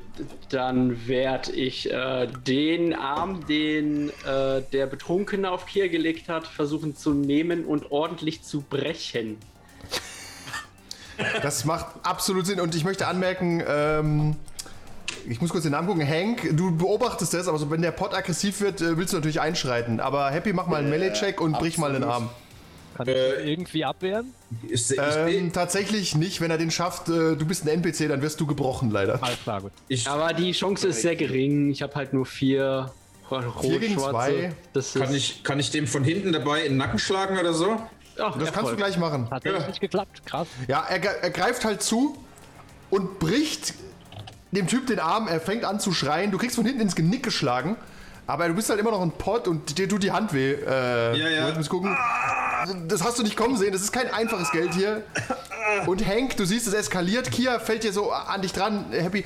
Dann 0.50 1.08
werde 1.08 1.52
ich 1.52 1.92
äh, 1.92 2.28
den 2.46 2.94
Arm, 2.94 3.48
den 3.48 4.10
äh, 4.10 4.62
der 4.72 4.86
Betrunkene 4.86 5.50
auf 5.50 5.66
Kia 5.66 5.88
gelegt 5.88 6.30
hat, 6.30 6.46
versuchen 6.46 6.96
zu 6.96 7.14
nehmen 7.14 7.66
und 7.66 7.92
ordentlich 7.92 8.44
zu 8.44 8.62
brechen. 8.62 9.38
Das 11.42 11.66
macht 11.66 11.88
absolut 12.04 12.46
Sinn. 12.46 12.60
Und 12.60 12.76
ich 12.76 12.84
möchte 12.84 13.08
anmerken, 13.08 13.64
ähm, 13.68 14.36
ich 15.28 15.42
muss 15.42 15.50
kurz 15.52 15.64
den 15.64 15.72
Namen 15.72 15.88
gucken. 15.88 16.08
Hank, 16.08 16.50
du 16.58 16.76
beobachtest 16.76 17.34
das, 17.34 17.48
aber 17.48 17.58
so, 17.58 17.70
wenn 17.72 17.82
der 17.82 17.92
Pot 17.92 18.14
aggressiv 18.14 18.62
wird, 18.62 18.82
äh, 18.82 18.98
willst 18.98 19.14
du 19.14 19.18
natürlich 19.18 19.42
einschreiten. 19.42 20.00
Aber 20.00 20.30
Happy, 20.32 20.54
mach 20.54 20.68
mal 20.68 20.78
einen 20.78 20.90
Melee-Check 20.90 21.40
und 21.42 21.54
brich 21.54 21.78
mal 21.78 21.94
den 21.94 22.04
Arm. 22.04 22.30
Kann 22.96 23.08
ich 23.08 23.16
Äh, 23.16 23.52
irgendwie 23.52 23.86
abwehren? 23.86 24.34
Ich, 24.70 24.92
ich, 24.92 24.98
Ähm, 25.00 25.52
tatsächlich 25.52 26.16
nicht. 26.16 26.42
Wenn 26.42 26.52
er 26.52 26.58
den 26.60 26.70
schafft, 26.72 27.10
äh, 27.10 27.36
du 27.36 27.46
bist 27.46 27.66
ein 27.66 27.70
NPC, 27.70 28.08
dann 28.08 28.22
wirst 28.22 28.40
du 28.40 28.46
gebrochen, 28.46 28.92
leider. 28.92 29.22
Alles 29.24 29.42
klar, 29.42 29.62
gut. 29.62 29.72
ich, 29.88 30.08
Aber 30.08 30.34
die 30.34 30.52
Chance 30.52 30.90
ist 30.90 31.02
sehr 31.02 31.16
gering. 31.16 31.72
Ich 31.72 31.82
habe 31.82 31.96
halt 31.96 32.14
nur 32.14 32.26
vier 32.26 32.92
Vier 33.62 33.80
gegen 33.80 33.98
zwei. 33.98 34.52
rot-schwarze. 34.74 35.00
Kann, 35.00 35.16
ich, 35.16 35.44
kann 35.44 35.60
ich 35.60 35.72
dem 35.72 35.88
von 35.88 36.04
hinten 36.04 36.34
dabei 36.34 36.62
in 36.66 36.74
den 36.74 36.78
Nacken 36.78 37.00
schlagen 37.00 37.40
oder 37.40 37.54
so? 37.54 37.82
Ach, 38.20 38.38
Das 38.38 38.52
kannst 38.52 38.72
du 38.72 38.76
gleich 38.76 38.98
machen. 39.00 39.28
Hat 39.32 39.44
ja. 39.44 39.66
nicht 39.66 39.82
geklappt, 39.82 40.24
krass. 40.26 40.48
Ja, 40.68 40.86
er, 40.88 41.04
er 41.24 41.30
greift 41.32 41.66
halt 41.66 41.82
zu 41.82 42.16
und 42.92 43.18
bricht 43.18 43.74
dem 44.56 44.68
Typ 44.68 44.88
den 44.88 45.00
Arm. 45.00 45.28
Er 45.28 45.40
fängt 45.40 45.66
an 45.66 45.80
zu 45.80 45.94
schreien. 45.94 46.32
Du 46.32 46.38
kriegst 46.38 46.56
von 46.56 46.66
hinten 46.66 46.82
ins 46.82 46.96
Genick 46.96 47.24
geschlagen. 47.24 47.76
Aber 48.26 48.48
du 48.48 48.54
bist 48.54 48.70
halt 48.70 48.80
immer 48.80 48.92
noch 48.92 49.02
ein 49.02 49.12
Pot 49.12 49.50
und 49.50 49.78
dir 49.78 49.90
tut 49.90 50.02
die 50.02 50.12
Hand 50.12 50.34
weh. 50.34 50.54
Äh, 50.54 51.18
Ja, 51.18 51.30
ja. 51.30 51.52
Du 51.52 51.58
musst 51.58 51.70
gucken. 51.70 51.96
Das 52.88 53.04
hast 53.04 53.20
du 53.20 53.24
nicht 53.24 53.36
kommen 53.36 53.58
sehen. 53.58 53.74
Das 53.74 53.82
ist 53.82 53.92
kein 53.92 54.10
einfaches 54.14 54.52
Geld 54.52 54.74
hier. 54.74 55.04
Und 55.88 56.06
Hank, 56.08 56.38
du 56.38 56.46
siehst, 56.46 56.66
es 56.68 56.74
eskaliert. 56.74 57.30
Kia 57.32 57.60
fällt 57.60 57.84
dir 57.84 57.92
so 57.92 58.12
an 58.12 58.42
dich 58.42 58.54
dran. 58.54 58.86
Happy. 58.92 59.26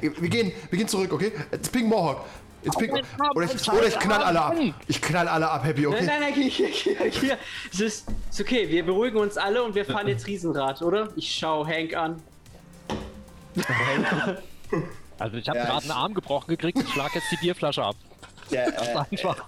Wir 0.00 0.28
gehen, 0.30 0.52
wir 0.70 0.78
gehen 0.78 0.88
zurück, 0.88 1.12
okay? 1.12 1.32
It's 1.52 1.68
Ping 1.68 1.88
Mohawk. 1.88 2.24
It's 2.62 2.76
Ping. 2.76 2.90
Oder 3.34 3.46
ich, 3.46 3.72
oder 3.72 3.86
ich 3.86 3.98
knall 3.98 4.22
alle 4.22 4.40
ab. 4.42 4.54
Ich 4.86 5.00
knall 5.00 5.26
alle 5.28 5.50
ab, 5.50 5.64
Happy, 5.64 5.82
Nein, 5.82 5.92
okay? 5.94 6.04
nein, 6.06 6.20
nein, 6.20 6.32
hier, 6.34 6.48
hier, 6.50 6.68
hier, 6.68 6.96
hier. 7.10 7.38
Es 7.72 7.80
ist, 7.80 8.08
ist 8.30 8.40
okay, 8.40 8.68
wir 8.68 8.84
beruhigen 8.84 9.18
uns 9.18 9.38
alle 9.38 9.62
und 9.62 9.74
wir 9.74 9.84
fahren 9.86 10.08
jetzt 10.08 10.26
Riesenrad, 10.26 10.82
oder? 10.82 11.08
Ich 11.16 11.34
schau 11.34 11.66
Hank 11.66 11.94
an. 11.94 12.22
Also 15.18 15.36
ich 15.36 15.46
habe 15.50 15.58
Ja, 15.58 15.66
gerade 15.66 15.82
einen 15.82 15.90
Arm 15.90 16.14
gebrochen 16.14 16.48
gekriegt 16.48 16.78
und 16.78 16.88
schlag 16.88 17.14
jetzt 17.14 17.30
die 17.30 17.36
Bierflasche 17.36 17.84
ab. 17.84 17.94
Ja, 18.48 18.62
äh, 18.68 19.04
einfach. 19.10 19.44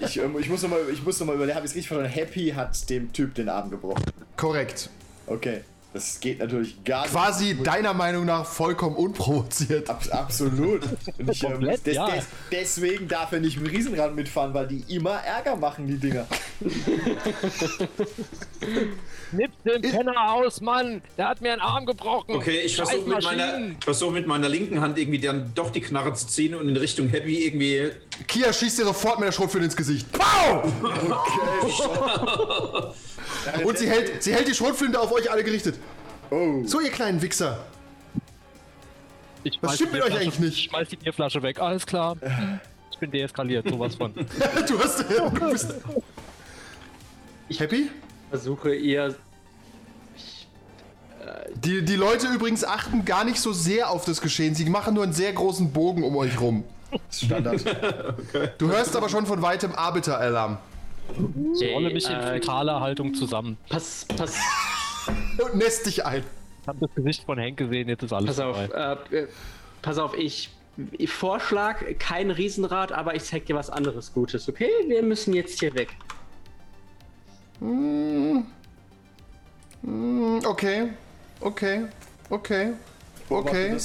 ich, 0.00 0.16
ähm, 0.16 0.34
ich 0.38 0.48
muss 0.48 0.62
nochmal 0.62 0.80
noch 0.82 1.26
mal 1.26 1.34
überlegen, 1.34 1.56
habe 1.56 1.66
ich 1.66 1.72
es 1.72 1.76
richtig 1.76 1.88
verstanden? 1.88 2.10
Happy 2.10 2.52
hat 2.56 2.88
dem 2.88 3.12
Typ 3.12 3.34
den 3.34 3.50
Arm 3.50 3.70
gebrochen. 3.70 4.02
Korrekt. 4.36 4.88
Okay. 5.26 5.62
Das 5.92 6.20
geht 6.20 6.38
natürlich 6.38 6.84
gar 6.84 7.02
nicht. 7.02 7.10
Quasi 7.10 7.60
deiner 7.62 7.92
Meinung 7.92 8.24
nach 8.24 8.46
vollkommen 8.46 8.94
unprovoziert. 8.94 9.90
Abs 9.90 10.08
absolut. 10.08 10.82
Und 11.18 11.30
ich, 11.30 11.42
ähm, 11.42 11.52
Komplett, 11.52 11.84
des, 11.84 11.96
ja. 11.96 12.08
des, 12.08 12.26
deswegen 12.52 13.08
darf 13.08 13.32
er 13.32 13.40
nicht 13.40 13.56
im 13.56 13.66
Riesenrad 13.66 14.14
mitfahren, 14.14 14.54
weil 14.54 14.68
die 14.68 14.84
immer 14.94 15.14
Ärger 15.14 15.56
machen, 15.56 15.88
die 15.88 15.98
Dinger. 15.98 16.28
Nimm 19.32 19.50
den 19.64 19.82
Penner 19.82 20.32
aus, 20.32 20.60
Mann! 20.60 21.02
Der 21.18 21.28
hat 21.28 21.40
mir 21.40 21.52
einen 21.52 21.60
Arm 21.60 21.86
gebrochen! 21.86 22.36
Okay, 22.36 22.60
ich 22.64 22.76
versuche 22.76 23.08
mit, 23.08 23.24
meiner, 23.24 23.58
versuch 23.80 24.12
mit 24.12 24.26
meiner 24.28 24.48
linken 24.48 24.80
Hand 24.80 24.96
irgendwie 24.96 25.18
dann 25.18 25.52
doch 25.54 25.70
die 25.70 25.80
Knarre 25.80 26.14
zu 26.14 26.28
ziehen 26.28 26.54
und 26.54 26.68
in 26.68 26.76
Richtung 26.76 27.08
Happy 27.08 27.46
irgendwie. 27.46 27.90
Kia 28.28 28.52
schießt 28.52 28.78
dir 28.78 28.84
sofort 28.84 29.18
mit 29.18 29.26
der 29.26 29.32
Schrotflinte 29.32 29.66
ins 29.66 29.76
Gesicht. 29.76 30.06
Pow! 30.12 30.62
Und 33.64 33.78
sie 33.78 33.88
hält, 33.88 34.22
sie 34.22 34.32
hält 34.32 34.48
die 34.48 34.54
Schrotflinte 34.54 35.00
auf 35.00 35.12
euch 35.12 35.30
alle 35.30 35.44
gerichtet. 35.44 35.78
Oh. 36.30 36.62
So, 36.64 36.80
ihr 36.80 36.90
kleinen 36.90 37.20
Wichser. 37.20 37.64
Ich 39.42 39.58
Was 39.62 39.76
stimmt 39.76 39.92
mit 39.92 40.02
euch 40.02 40.14
eigentlich 40.14 40.38
nicht? 40.38 40.58
Ich 40.58 40.64
schmeiß 40.64 40.88
die 40.88 40.96
Bierflasche 40.96 41.42
weg, 41.42 41.60
alles 41.60 41.86
klar. 41.86 42.16
Ich 42.92 42.98
bin 42.98 43.10
deeskaliert, 43.10 43.68
sowas 43.68 43.94
von. 43.94 44.12
Du 44.68 44.78
hast. 44.78 45.04
Du 45.08 45.50
bist, 45.50 45.74
Happy? 47.58 47.90
Versuche 48.28 48.74
ihr. 48.74 49.14
Die, 51.54 51.84
die 51.84 51.96
Leute 51.96 52.28
übrigens 52.28 52.64
achten 52.64 53.04
gar 53.04 53.24
nicht 53.24 53.38
so 53.40 53.52
sehr 53.52 53.90
auf 53.90 54.04
das 54.04 54.20
Geschehen. 54.20 54.54
Sie 54.54 54.64
machen 54.68 54.94
nur 54.94 55.04
einen 55.04 55.12
sehr 55.12 55.32
großen 55.32 55.72
Bogen 55.72 56.04
um 56.04 56.16
euch 56.16 56.40
rum. 56.40 56.64
Standard. 57.10 57.62
Du 58.58 58.68
hörst 58.68 58.96
aber 58.96 59.08
schon 59.08 59.26
von 59.26 59.42
weitem 59.42 59.74
Arbeiteralarm. 59.74 60.58
Ich 61.54 61.72
rolle 61.72 61.90
mich 61.90 62.08
in 62.08 62.16
äh, 62.16 62.34
fetaler 62.34 62.80
Haltung 62.80 63.14
zusammen. 63.14 63.56
Pass, 63.68 64.06
pass, 64.16 64.38
Und 65.38 65.56
nässt 65.56 65.86
dich 65.86 66.04
ein. 66.04 66.24
Ich 66.62 66.68
habe 66.68 66.78
das 66.80 66.94
Gesicht 66.94 67.24
von 67.24 67.38
Henk 67.38 67.56
gesehen, 67.56 67.88
jetzt 67.88 68.02
ist 68.02 68.12
alles 68.12 68.36
pass 68.36 68.40
auf. 68.40 68.56
Äh, 68.56 69.16
äh, 69.16 69.28
pass 69.82 69.98
auf, 69.98 70.16
ich. 70.16 70.50
ich 70.92 71.10
Vorschlag, 71.10 71.82
kein 71.98 72.30
Riesenrad, 72.30 72.92
aber 72.92 73.14
ich 73.14 73.24
zeig 73.24 73.46
dir 73.46 73.56
was 73.56 73.70
anderes 73.70 74.12
Gutes, 74.12 74.48
okay? 74.48 74.70
Wir 74.86 75.02
müssen 75.02 75.34
jetzt 75.34 75.60
hier 75.60 75.74
weg. 75.74 75.88
Okay. 80.44 80.90
Okay. 81.40 81.86
Okay. 82.30 82.72
Okay. 83.28 83.76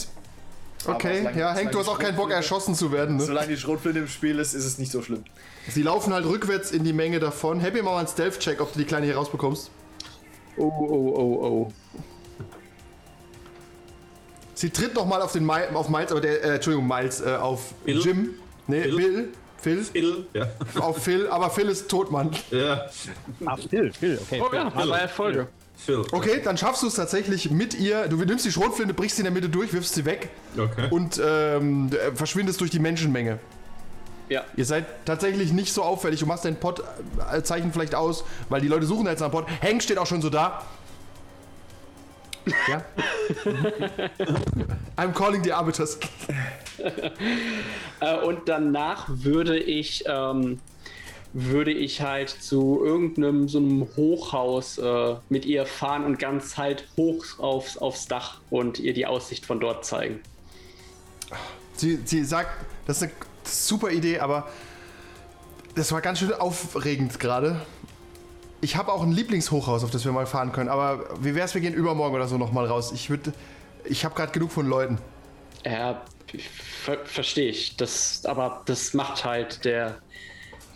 Okay. 0.87 1.19
solange- 1.19 1.39
Ja, 1.39 1.53
Henk, 1.53 1.71
du 1.71 1.79
hast 1.79 1.87
auch 1.87 1.97
keinen 1.99 2.15
Bock, 2.15 2.31
erschossen 2.31 2.75
zu 2.75 2.91
werden. 2.91 3.17
Ne? 3.17 3.23
Solange 3.23 3.47
die 3.47 3.57
Schrotflinte 3.57 3.99
im 3.99 4.07
Spiel 4.07 4.37
ist, 4.39 4.53
ist 4.53 4.65
es 4.65 4.77
nicht 4.77 4.91
so 4.91 5.01
schlimm. 5.01 5.23
Sie 5.69 5.81
laufen 5.81 6.13
halt 6.13 6.25
rückwärts 6.25 6.71
in 6.71 6.83
die 6.83 6.93
Menge 6.93 7.19
davon. 7.19 7.59
Happy, 7.59 7.81
mach 7.81 7.91
mal 7.93 7.99
einen 7.99 8.07
Stealth-Check, 8.07 8.61
ob 8.61 8.71
du 8.73 8.79
die 8.79 8.85
Kleine 8.85 9.05
hier 9.07 9.15
rausbekommst. 9.15 9.71
Oh, 10.57 10.63
oh, 10.63 11.13
oh, 11.17 11.45
oh. 11.45 11.71
Sie 14.53 14.69
tritt 14.69 14.93
nochmal 14.95 15.21
auf 15.21 15.33
den 15.33 15.45
Mi 15.45 15.53
auf 15.73 15.89
Miles, 15.89 16.11
aber 16.11 16.21
der, 16.21 16.43
äh, 16.43 16.55
Entschuldigung, 16.55 16.87
Miles, 16.87 17.19
äh, 17.21 17.35
auf 17.35 17.73
Phil? 17.83 17.99
Jim. 17.99 18.29
Nee, 18.67 18.83
Phil? 18.83 18.95
Bill. 18.95 19.29
Phil. 19.57 19.83
Phil. 19.83 20.25
Ja. 20.33 20.47
Auf 20.79 21.03
Phil, 21.03 21.27
aber 21.27 21.49
Phil 21.49 21.67
ist 21.69 21.89
tot, 21.89 22.11
Mann. 22.11 22.31
ja. 22.51 22.85
Ach, 23.45 23.59
Phil, 23.69 23.91
Phil, 23.91 24.19
okay. 24.21 24.41
Oh 24.41 24.53
ja, 24.55 24.71
aber 24.73 24.99
Erfolge. 24.99 25.47
Phil. 25.77 26.03
Okay, 26.11 26.41
dann 26.43 26.57
schaffst 26.57 26.83
du 26.83 26.87
es 26.87 26.95
tatsächlich 26.95 27.51
mit 27.51 27.73
ihr. 27.73 28.07
Du 28.07 28.17
nimmst 28.17 28.45
die 28.45 28.51
Schrotflinte, 28.51 28.93
brichst 28.93 29.17
sie 29.17 29.21
in 29.21 29.25
der 29.25 29.33
Mitte 29.33 29.49
durch, 29.49 29.73
wirfst 29.73 29.93
sie 29.95 30.05
weg 30.05 30.29
Okay. 30.57 30.87
und 30.89 31.21
ähm, 31.23 31.89
äh, 31.91 32.15
verschwindest 32.15 32.61
durch 32.61 32.71
die 32.71 32.79
Menschenmenge. 32.79 33.39
Ja. 34.29 34.43
Ihr 34.55 34.65
seid 34.65 34.85
tatsächlich 35.05 35.51
nicht 35.51 35.71
so 35.73 35.83
auffällig. 35.83 36.19
Du 36.19 36.25
machst 36.25 36.45
dein 36.45 36.55
Pod-Zeichen 36.59 37.71
vielleicht 37.71 37.93
aus, 37.93 38.23
weil 38.49 38.59
die 38.61 38.67
Leute 38.67 38.85
suchen 38.87 39.05
jetzt 39.05 39.19
nach 39.19 39.29
Pod. 39.29 39.45
Hank 39.61 39.83
steht 39.83 39.97
auch 39.99 40.07
schon 40.07 40.21
so 40.21 40.29
da. 40.29 40.63
Ja. 42.69 42.83
I'm 44.97 45.13
calling 45.13 45.43
the 45.43 45.51
arbiters. 45.51 45.97
Äh, 47.99 48.17
und 48.23 48.47
danach 48.47 49.05
würde 49.09 49.57
ich, 49.57 50.03
ähm, 50.07 50.59
würde 51.37 51.71
ich 51.71 52.01
halt 52.01 52.29
zu 52.29 52.81
irgendeinem 52.81 53.49
so 53.49 53.57
einem 53.57 53.85
Hochhaus 53.97 54.77
äh, 54.77 55.15
mit 55.27 55.45
ihr 55.45 55.65
fahren 55.65 56.05
und 56.05 56.17
ganz 56.17 56.57
halt 56.57 56.87
hoch 56.95 57.25
aufs, 57.39 57.77
aufs 57.77 58.07
Dach 58.07 58.39
und 58.49 58.79
ihr 58.79 58.93
die 58.93 59.05
Aussicht 59.05 59.45
von 59.45 59.59
dort 59.59 59.83
zeigen. 59.83 60.21
Sie, 61.75 61.99
sie 62.05 62.23
sagt, 62.23 62.51
das 62.87 63.01
ist 63.01 63.03
eine 63.03 63.11
super 63.43 63.91
Idee, 63.91 64.19
aber 64.19 64.47
das 65.75 65.91
war 65.91 65.99
ganz 65.99 66.19
schön 66.19 66.31
aufregend 66.31 67.19
gerade. 67.19 67.59
Ich 68.61 68.77
habe 68.77 68.93
auch 68.93 69.03
ein 69.03 69.11
Lieblingshochhaus, 69.11 69.83
auf 69.83 69.91
das 69.91 70.05
wir 70.05 70.13
mal 70.13 70.27
fahren 70.27 70.53
können, 70.53 70.69
aber 70.69 71.03
wie 71.19 71.35
wär's, 71.35 71.53
wir 71.53 71.59
gehen 71.59 71.73
übermorgen 71.73 72.15
oder 72.15 72.29
so 72.29 72.37
nochmal 72.37 72.65
raus. 72.65 72.93
Ich 72.93 73.09
würde, 73.09 73.33
ich 73.83 74.05
habe 74.05 74.15
gerade 74.15 74.31
genug 74.31 74.53
von 74.53 74.67
Leuten. 74.67 74.99
Ja, 75.65 76.01
ver 76.81 76.99
verstehe 77.03 77.49
ich. 77.49 77.75
Das, 77.75 78.25
aber 78.25 78.63
das 78.67 78.93
macht 78.93 79.25
halt 79.25 79.65
der, 79.65 79.97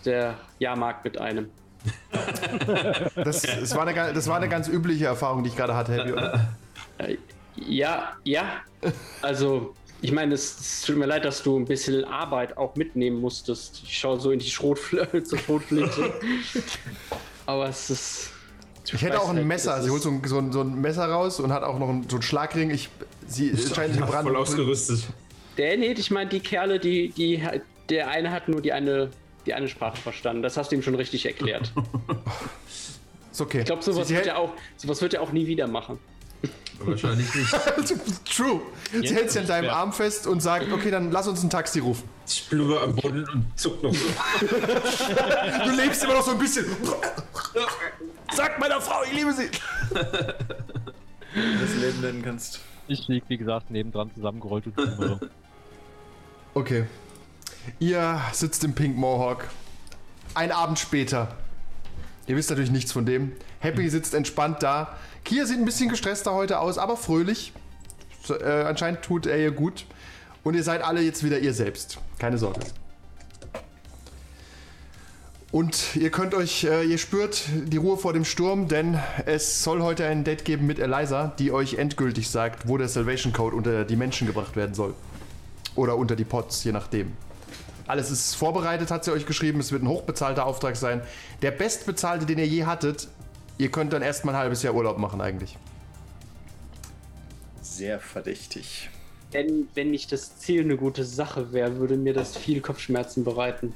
der 0.05 0.35
Jahrmarkt 0.59 1.03
mit 1.05 1.19
einem. 1.19 1.49
Das, 3.15 3.41
das, 3.41 3.75
war, 3.75 3.87
eine, 3.87 4.13
das 4.13 4.27
war 4.27 4.37
eine 4.37 4.49
ganz 4.49 4.67
übliche 4.67 5.05
Erfahrung, 5.05 5.43
die 5.43 5.49
ich 5.49 5.55
gerade 5.55 5.75
hatte, 5.75 5.93
Happy, 5.93 6.11
oder? 6.11 6.47
Äh, 6.97 7.17
ja, 7.55 8.13
ja. 8.23 8.43
Also, 9.21 9.73
ich 10.01 10.11
meine, 10.11 10.33
es, 10.35 10.59
es 10.59 10.81
tut 10.81 10.97
mir 10.97 11.05
leid, 11.05 11.25
dass 11.25 11.41
du 11.43 11.57
ein 11.57 11.65
bisschen 11.65 12.03
Arbeit 12.05 12.57
auch 12.57 12.75
mitnehmen 12.75 13.19
musstest. 13.21 13.81
Ich 13.83 13.97
schaue 13.97 14.19
so 14.19 14.31
in 14.31 14.39
die 14.39 14.49
Schrotflinte. 14.49 16.13
Aber 17.45 17.69
es 17.69 17.89
ist. 17.89 18.29
Ich 18.91 19.01
hätte 19.01 19.13
weiß 19.15 19.21
auch 19.21 19.29
ein 19.29 19.35
nicht, 19.35 19.45
Messer. 19.45 19.79
Sie 19.81 19.87
ist- 19.87 19.91
holt 19.91 20.01
so 20.01 20.09
ein, 20.09 20.21
so, 20.25 20.37
ein, 20.39 20.51
so 20.51 20.61
ein 20.61 20.81
Messer 20.81 21.05
raus 21.05 21.39
und 21.39 21.51
hat 21.53 21.63
auch 21.63 21.77
noch 21.79 21.89
einen, 21.89 22.09
so 22.09 22.15
einen 22.15 22.23
Schlagring. 22.23 22.71
Ich, 22.71 22.89
sie 23.27 23.55
scheint 23.57 23.95
Ja, 23.95 24.01
gebrannt. 24.05 24.23
voll 24.27 24.35
ausgerüstet. 24.35 25.03
Der, 25.57 25.77
nee, 25.77 25.91
ich 25.91 26.09
meine, 26.11 26.29
die 26.29 26.39
Kerle, 26.39 26.79
die, 26.79 27.09
die, 27.09 27.43
der 27.89 28.09
eine 28.09 28.31
hat 28.31 28.47
nur 28.47 28.61
die 28.61 28.71
eine, 28.73 29.09
die 29.49 29.55
eine 29.55 29.67
Sprache 29.67 29.97
verstanden. 29.97 30.43
Das 30.43 30.57
hast 30.57 30.71
du 30.71 30.75
ihm 30.75 30.83
schon 30.83 30.93
richtig 30.93 31.25
erklärt. 31.25 31.73
Ist 33.31 33.41
okay. 33.41 33.59
Ich 33.59 33.65
glaube, 33.65 33.81
sowas, 33.81 34.07
sie, 34.07 34.13
wird 34.13 34.25
sie 34.25 34.29
er 34.29 34.37
auch, 34.37 34.53
sowas 34.77 35.01
wird 35.01 35.15
er 35.15 35.23
auch 35.23 35.31
nie 35.31 35.47
wieder 35.47 35.67
machen. 35.67 35.97
Wahrscheinlich 36.79 37.33
nicht. 37.33 37.51
True. 38.25 38.61
Sie 38.91 38.97
Jetzt 38.99 39.13
hält 39.13 39.31
sie 39.31 39.39
an 39.39 39.47
deinem 39.47 39.65
schwer. 39.65 39.75
Arm 39.75 39.91
fest 39.91 40.27
und 40.27 40.41
sagt, 40.41 40.71
okay, 40.71 40.91
dann 40.91 41.11
lass 41.11 41.27
uns 41.27 41.43
ein 41.43 41.49
Taxi 41.49 41.79
rufen. 41.79 42.07
Ich 42.27 42.47
blubber 42.47 42.83
am 42.83 42.95
Boden 42.95 43.27
und 43.27 43.45
zuck 43.55 43.81
noch 43.81 43.93
so. 43.93 44.05
Du 45.65 45.75
lebst 45.75 46.03
immer 46.03 46.13
noch 46.13 46.23
so 46.23 46.31
ein 46.31 46.37
bisschen. 46.37 46.65
Sag 48.33 48.59
meiner 48.59 48.79
Frau, 48.79 49.03
ich 49.03 49.13
liebe 49.13 49.33
sie. 49.33 49.49
Wenn 51.33 51.53
du 51.53 51.59
das 51.59 51.75
Leben 51.75 52.01
nennen 52.01 52.21
kannst. 52.23 52.59
Ich 52.87 53.07
lieg, 53.07 53.23
wie 53.27 53.37
gesagt, 53.37 53.71
nebendran 53.71 54.13
zusammengerollt 54.13 54.67
und 54.67 54.75
so. 54.77 55.19
Okay. 56.53 56.85
Ihr 57.79 58.21
sitzt 58.33 58.63
im 58.63 58.73
Pink 58.73 58.97
Mohawk. 58.97 59.47
Ein 60.33 60.51
Abend 60.51 60.79
später. 60.79 61.35
Ihr 62.27 62.35
wisst 62.35 62.49
natürlich 62.49 62.71
nichts 62.71 62.91
von 62.91 63.05
dem. 63.05 63.31
Happy 63.59 63.89
sitzt 63.89 64.13
entspannt 64.13 64.61
da. 64.61 64.95
Kia 65.25 65.45
sieht 65.45 65.57
ein 65.57 65.65
bisschen 65.65 65.89
gestresster 65.89 66.33
heute 66.33 66.59
aus, 66.59 66.77
aber 66.77 66.95
fröhlich. 66.95 67.53
So, 68.23 68.35
äh, 68.39 68.65
anscheinend 68.67 69.01
tut 69.01 69.25
er 69.25 69.37
ihr 69.37 69.51
gut. 69.51 69.85
Und 70.43 70.53
ihr 70.53 70.63
seid 70.63 70.83
alle 70.83 71.01
jetzt 71.01 71.23
wieder 71.23 71.39
ihr 71.39 71.53
selbst. 71.53 71.97
Keine 72.19 72.37
Sorge. 72.37 72.61
Und 75.51 75.95
ihr 75.95 76.11
könnt 76.11 76.35
euch, 76.35 76.63
äh, 76.63 76.83
ihr 76.83 76.99
spürt 76.99 77.43
die 77.65 77.77
Ruhe 77.77 77.97
vor 77.97 78.13
dem 78.13 78.23
Sturm, 78.23 78.67
denn 78.67 78.99
es 79.25 79.63
soll 79.63 79.81
heute 79.81 80.05
ein 80.05 80.23
Date 80.23 80.45
geben 80.45 80.67
mit 80.67 80.77
Eliza, 80.77 81.33
die 81.39 81.51
euch 81.51 81.75
endgültig 81.75 82.29
sagt, 82.29 82.67
wo 82.67 82.77
der 82.77 82.87
Salvation 82.87 83.33
Code 83.33 83.55
unter 83.55 83.83
die 83.83 83.95
Menschen 83.95 84.27
gebracht 84.27 84.55
werden 84.55 84.75
soll. 84.75 84.93
Oder 85.75 85.97
unter 85.97 86.15
die 86.15 86.25
Pots, 86.25 86.63
je 86.63 86.71
nachdem. 86.71 87.13
Alles 87.89 88.11
ist 88.11 88.35
vorbereitet, 88.35 88.91
hat 88.91 89.03
sie 89.03 89.11
euch 89.11 89.25
geschrieben. 89.25 89.59
Es 89.59 89.71
wird 89.71 89.81
ein 89.81 89.87
hochbezahlter 89.87 90.45
Auftrag 90.45 90.75
sein. 90.75 91.01
Der 91.41 91.49
bestbezahlte, 91.49 92.27
den 92.27 92.37
ihr 92.37 92.45
je 92.45 92.65
hattet. 92.65 93.07
Ihr 93.57 93.71
könnt 93.71 93.91
dann 93.93 94.03
erstmal 94.03 94.35
ein 94.35 94.41
halbes 94.41 94.61
Jahr 94.61 94.75
Urlaub 94.75 94.99
machen, 94.99 95.21
eigentlich. 95.21 95.57
Sehr 97.63 97.99
verdächtig. 97.99 98.91
Wenn, 99.31 99.67
wenn 99.73 99.89
nicht 99.89 100.11
das 100.11 100.37
Ziel 100.37 100.61
eine 100.61 100.77
gute 100.77 101.03
Sache 101.03 101.51
wäre, 101.51 101.77
würde 101.77 101.97
mir 101.97 102.13
das 102.13 102.37
viel 102.37 102.61
Kopfschmerzen 102.61 103.23
bereiten. 103.23 103.73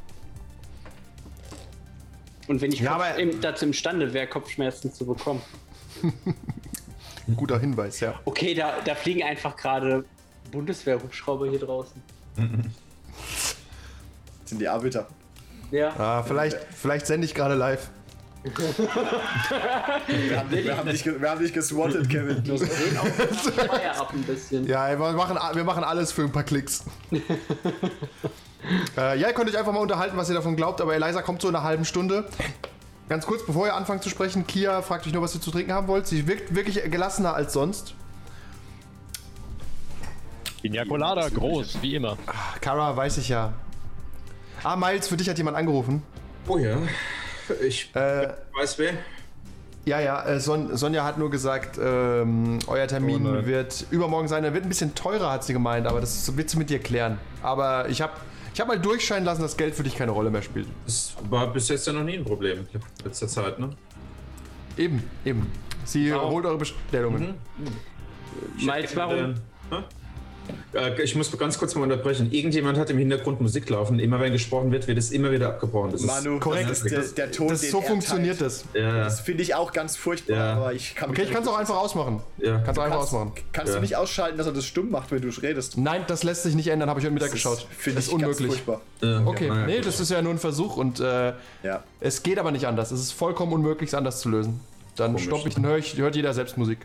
Und 2.47 2.61
wenn 2.61 2.71
ich 2.71 2.81
Ja, 2.81 2.97
Kopf- 2.97 3.17
im, 3.17 3.41
dazu 3.41 3.65
imstande 3.65 4.13
wäre, 4.13 4.27
Kopfschmerzen 4.27 4.93
zu 4.93 5.07
bekommen. 5.07 5.41
Ein 7.27 7.35
guter 7.35 7.57
Hinweis, 7.59 7.99
ja. 7.99 8.19
Okay, 8.25 8.53
da, 8.53 8.79
da 8.85 8.93
fliegen 8.93 9.23
einfach 9.23 9.55
gerade 9.55 10.05
Bundeswehr-Hubschrauber 10.51 11.49
hier 11.49 11.59
draußen. 11.59 11.99
Sind 14.53 14.59
die 14.59 14.67
Arbeiter. 14.67 15.07
Ja. 15.71 15.89
Ah, 15.97 16.21
vielleicht, 16.21 16.59
vielleicht 16.71 17.07
sende 17.07 17.25
ich 17.25 17.33
gerade 17.33 17.55
live. 17.55 17.89
Wir 18.43 18.53
haben, 20.37 20.51
wir 20.51 20.77
haben, 20.77 20.89
dich, 20.89 21.03
wir 21.05 21.27
haben 21.27 21.41
dich 21.41 21.53
geswattet, 21.53 22.07
Kevin. 22.07 22.43
Das 22.45 22.61
Feuer 22.61 23.95
ab 23.99 24.13
ein 24.13 24.21
bisschen. 24.21 24.67
Ja, 24.67 24.91
wir 24.91 25.13
machen, 25.13 25.39
wir 25.55 25.63
machen 25.63 25.83
alles 25.83 26.11
für 26.11 26.21
ein 26.21 26.31
paar 26.31 26.43
Klicks. 26.43 26.83
äh, 28.95 29.19
ja, 29.19 29.27
ihr 29.27 29.33
könnt 29.33 29.49
euch 29.49 29.57
einfach 29.57 29.73
mal 29.73 29.79
unterhalten, 29.79 30.15
was 30.17 30.29
ihr 30.29 30.35
davon 30.35 30.55
glaubt, 30.55 30.81
aber 30.81 30.93
Eliza 30.93 31.23
kommt 31.23 31.41
so 31.41 31.49
in 31.49 31.55
einer 31.55 31.63
halben 31.63 31.85
Stunde. 31.85 32.25
Ganz 33.09 33.25
kurz, 33.25 33.43
bevor 33.43 33.65
ihr 33.65 33.75
anfangt 33.75 34.03
zu 34.03 34.09
sprechen, 34.09 34.45
Kia 34.45 34.83
fragt 34.83 35.07
euch 35.07 35.13
nur, 35.13 35.23
was 35.23 35.33
ihr 35.33 35.41
zu 35.41 35.49
trinken 35.49 35.73
haben 35.73 35.87
wollt. 35.87 36.05
Sie 36.05 36.27
wirkt 36.27 36.53
wirklich 36.53 36.79
gelassener 36.91 37.33
als 37.33 37.53
sonst. 37.53 37.95
Pina 40.61 40.85
Colada, 40.85 41.27
groß, 41.29 41.81
wie 41.81 41.95
immer. 41.95 42.19
Kara 42.61 42.95
weiß 42.95 43.17
ich 43.17 43.29
ja. 43.29 43.53
Ah, 44.63 44.75
Miles, 44.75 45.07
für 45.07 45.17
dich 45.17 45.29
hat 45.29 45.37
jemand 45.37 45.57
angerufen. 45.57 46.03
Oh 46.47 46.57
ja. 46.57 46.77
Ich 47.65 47.93
Äh, 47.95 48.29
weiß 48.55 48.79
wer. 48.79 48.93
ja, 49.85 49.99
ja, 49.99 50.23
äh, 50.25 50.39
Son 50.39 50.75
Sonja 50.77 51.03
hat 51.03 51.17
nur 51.17 51.29
gesagt, 51.29 51.77
ähm, 51.81 52.59
euer 52.67 52.87
Termin 52.87 53.25
Oh 53.25 53.45
wird 53.45 53.85
übermorgen 53.91 54.27
sein. 54.29 54.43
Er 54.45 54.53
wird 54.53 54.63
ein 54.65 54.69
bisschen 54.69 54.95
teurer, 54.95 55.31
hat 55.31 55.43
sie 55.43 55.53
gemeint, 55.53 55.85
aber 55.87 55.99
das 55.99 56.35
wird 56.37 56.49
sie 56.49 56.57
mit 56.57 56.69
dir 56.69 56.79
klären. 56.79 57.17
Aber 57.41 57.89
ich 57.89 58.01
habe 58.01 58.13
ich 58.53 58.61
hab 58.61 58.67
mal 58.69 58.79
durchscheinen 58.79 59.25
lassen, 59.25 59.41
dass 59.41 59.57
Geld 59.57 59.75
für 59.75 59.83
dich 59.83 59.95
keine 59.95 60.11
Rolle 60.11 60.29
mehr 60.29 60.41
spielt. 60.41 60.67
Das 60.85 61.13
war 61.29 61.47
bis 61.51 61.67
jetzt 61.67 61.85
ja 61.87 61.93
noch 61.93 62.03
nie 62.03 62.17
ein 62.17 62.23
Problem 62.23 62.59
in 62.71 62.81
letzter 63.03 63.27
Zeit, 63.27 63.59
ne? 63.59 63.69
Eben, 64.77 65.03
eben. 65.25 65.51
Sie 65.85 66.13
holt 66.13 66.45
eure 66.45 66.57
Bestellungen. 66.57 67.33
Miles, 68.57 68.95
warum? 68.95 69.35
Hä? 69.69 69.75
Äh, 70.73 71.01
Ich 71.03 71.15
muss 71.15 71.35
ganz 71.37 71.57
kurz 71.57 71.75
mal 71.75 71.83
unterbrechen. 71.83 72.31
Irgendjemand 72.31 72.77
hat 72.77 72.89
im 72.89 72.97
Hintergrund 72.97 73.41
Musik 73.41 73.69
laufen. 73.69 73.99
Immer 73.99 74.19
wenn 74.19 74.31
gesprochen 74.33 74.71
wird, 74.71 74.87
wird 74.87 74.97
es 74.97 75.11
immer 75.11 75.31
wieder 75.31 75.47
abgebrochen. 75.49 75.91
Das 75.91 76.01
ist 76.01 76.07
Manu, 76.07 76.39
korrekt. 76.39 76.69
das 76.69 76.81
ist 76.81 76.91
der, 76.91 77.01
der 77.27 77.31
Ton, 77.31 77.47
Das, 77.49 77.61
so 77.69 77.79
er 77.79 77.83
funktioniert 77.83 78.39
teilt. 78.39 78.51
das. 78.51 78.65
Ja, 78.73 79.03
Das 79.03 79.19
finde 79.21 79.43
ich 79.43 79.55
auch 79.55 79.71
ganz 79.71 79.95
furchtbar, 79.95 80.35
Ja. 80.35 80.53
aber 80.55 80.73
ich 80.73 80.95
kann 80.95 81.09
Okay, 81.11 81.23
ich 81.23 81.31
kann 81.31 81.43
es 81.43 81.47
auch 81.47 81.57
einfach 81.57 81.75
ausmachen. 81.77 82.21
ja. 82.39 82.59
Kannst 82.59 82.77
du 82.77 82.81
einfach 82.81 82.97
kannst, 82.97 83.13
ausmachen. 83.13 83.31
kannst 83.51 83.69
Ja. 83.71 83.75
du 83.75 83.81
nicht 83.81 83.95
ausschalten, 83.95 84.37
dass 84.37 84.47
er 84.47 84.53
das 84.53 84.65
stumm 84.65 84.89
macht, 84.91 85.11
wenn 85.11 85.21
du 85.21 85.29
redest? 85.29 85.77
Nein, 85.77 86.03
das 86.07 86.23
lässt 86.23 86.43
sich 86.43 86.55
nicht 86.55 86.67
ändern, 86.67 86.89
habe 86.89 86.99
ich 86.99 87.05
heute 87.05 87.13
Mittag 87.13 87.31
geschaut. 87.31 87.65
Finde 87.77 87.97
Das 87.97 88.07
ich 88.07 88.13
ist 88.13 88.19
ganz 88.19 88.39
unmöglich. 88.39 88.61
furchtbar. 88.63 88.81
Ja, 89.01 89.25
Okay, 89.25 89.47
naja, 89.49 89.65
nee, 89.67 89.75
gut. 89.77 89.85
das 89.87 89.99
ist 89.99 90.11
ja 90.11 90.21
nur 90.21 90.33
ein 90.33 90.39
Versuch 90.39 90.77
und 90.77 90.99
äh, 90.99 91.33
Ja. 91.63 91.83
es 91.99 92.23
geht 92.23 92.39
aber 92.39 92.51
nicht 92.51 92.65
anders. 92.67 92.91
Es 92.91 92.99
ist 93.01 93.11
vollkommen 93.13 93.53
unmöglich, 93.53 93.89
es 93.89 93.93
anders 93.93 94.19
zu 94.19 94.29
lösen. 94.29 94.59
Dann 94.95 95.11
Komisch. 95.13 95.23
stopp 95.25 95.45
ich, 95.47 95.55
dann 95.55 95.65
hört 95.65 96.15
jeder 96.15 96.33
selbst 96.33 96.57
Musik. 96.57 96.79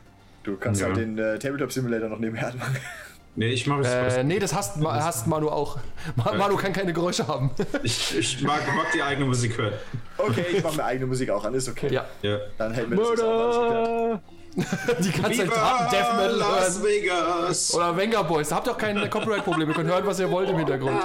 Du 0.45 0.57
kannst 0.57 0.81
Ja. 0.81 0.87
halt 0.87 0.97
den 0.97 1.19
äh, 1.19 1.39
Tabletop 1.39 1.71
Simulator 1.73 2.09
noch 2.09 2.19
nebenher 2.19 2.55
machen. 2.57 2.77
Nee, 3.39 3.51
ich 3.51 3.67
mache 3.69 3.83
es. 3.83 4.15
Äh, 4.17 4.25
nee, 4.25 4.41
das 4.41 4.53
hasst, 4.53 4.79
Ma- 4.79 4.95
hasst 5.01 5.29
Manu 5.29 5.49
auch. 5.49 5.79
Ma- 6.17 6.33
Manu 6.35 6.57
kann 6.57 6.73
keine 6.73 6.93
Geräusche 6.93 7.29
haben. 7.29 7.53
Ich, 7.85 8.19
ich 8.19 8.43
mag, 8.43 8.63
mag 8.75 8.87
die 8.93 9.01
eigene 9.01 9.27
Musik 9.27 9.57
hören. 9.57 9.75
Okay, 10.17 10.45
ich 10.57 10.63
mache 10.65 10.77
mir 10.77 10.85
eigene 10.85 11.07
Musik 11.07 11.31
auch 11.31 11.45
an, 11.45 11.55
ist 11.55 11.69
okay. 11.69 11.89
ja, 11.93 12.05
Ja. 12.23 12.39
Dann 12.59 12.73
hält 12.75 12.89
mir 12.91 12.97
das 12.97 13.11
jetzt 13.11 13.23
auch 13.23 14.19
die 14.99 15.13
ganze 15.13 15.39
Zeit 15.47 15.57
harten 15.57 15.95
Death 15.95 16.17
Metal 16.17 16.33
Las 16.37 16.75
hören. 16.81 16.83
Vegas! 16.85 17.75
Oder 17.75 17.97
Venga 17.97 18.23
Boys. 18.23 18.49
Da 18.49 18.57
habt 18.57 18.67
ihr 18.67 18.73
auch 18.73 18.79
kein 18.79 19.09
Copyright-Problem. 19.09 19.69
Ihr 19.69 19.75
könnt 19.75 19.89
hören, 19.89 20.05
was 20.05 20.19
ihr 20.19 20.29
wollt 20.33 20.51
im 20.51 20.57
Hintergrund. 20.59 21.01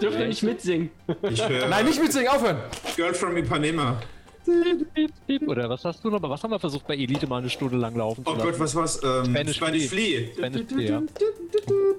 Dürft 0.00 0.18
ihr 0.20 0.26
nicht 0.28 0.42
mitsingen? 0.44 0.90
Ich 1.22 1.48
höre 1.48 1.66
Nein, 1.66 1.84
nicht 1.86 2.00
mitsingen, 2.00 2.28
aufhören! 2.28 2.58
Girl 2.94 3.12
from 3.12 3.36
Ipanema. 3.36 3.96
Oder 5.46 5.68
was 5.68 5.84
hast 5.84 6.04
du 6.04 6.10
noch? 6.10 6.22
Was 6.22 6.42
haben 6.42 6.50
wir 6.50 6.58
versucht 6.60 6.86
bei 6.86 6.94
Elite 6.96 7.26
mal 7.26 7.38
eine 7.38 7.50
Stunde 7.50 7.76
lang 7.76 7.94
laufen 7.96 8.24
zu 8.24 8.30
Oh 8.30 8.34
lassen? 8.34 8.50
Gott, 8.50 8.60
was 8.60 8.74
war's? 8.74 9.00
Ähm, 9.02 9.24
Spanish 9.26 9.56
Spanish 9.56 9.88
Flea. 9.88 10.28
Spanish 10.36 10.66
Flea, 10.66 11.02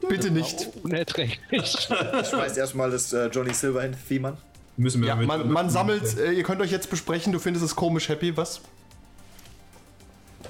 Bitte 0.08 0.32
nicht. 0.32 0.70
Unerträglich. 0.84 1.40
Ich 1.52 2.28
schmeiß 2.30 2.58
erstmal 2.58 2.92
das 2.92 3.12
äh, 3.14 3.28
Johnny 3.28 3.54
Silverhand-Theme 3.54 4.30
an. 4.30 4.38
Müssen 4.78 5.02
wir 5.02 5.08
Ja, 5.10 5.16
mit, 5.16 5.28
man, 5.28 5.50
man 5.52 5.70
sammelt, 5.70 6.18
äh, 6.18 6.32
ihr 6.32 6.44
könnt 6.44 6.62
euch 6.62 6.72
jetzt 6.72 6.90
besprechen, 6.90 7.34
du 7.34 7.40
findest 7.40 7.66
es 7.66 7.76
komisch 7.76 8.10
happy, 8.10 8.36
was? 8.38 8.62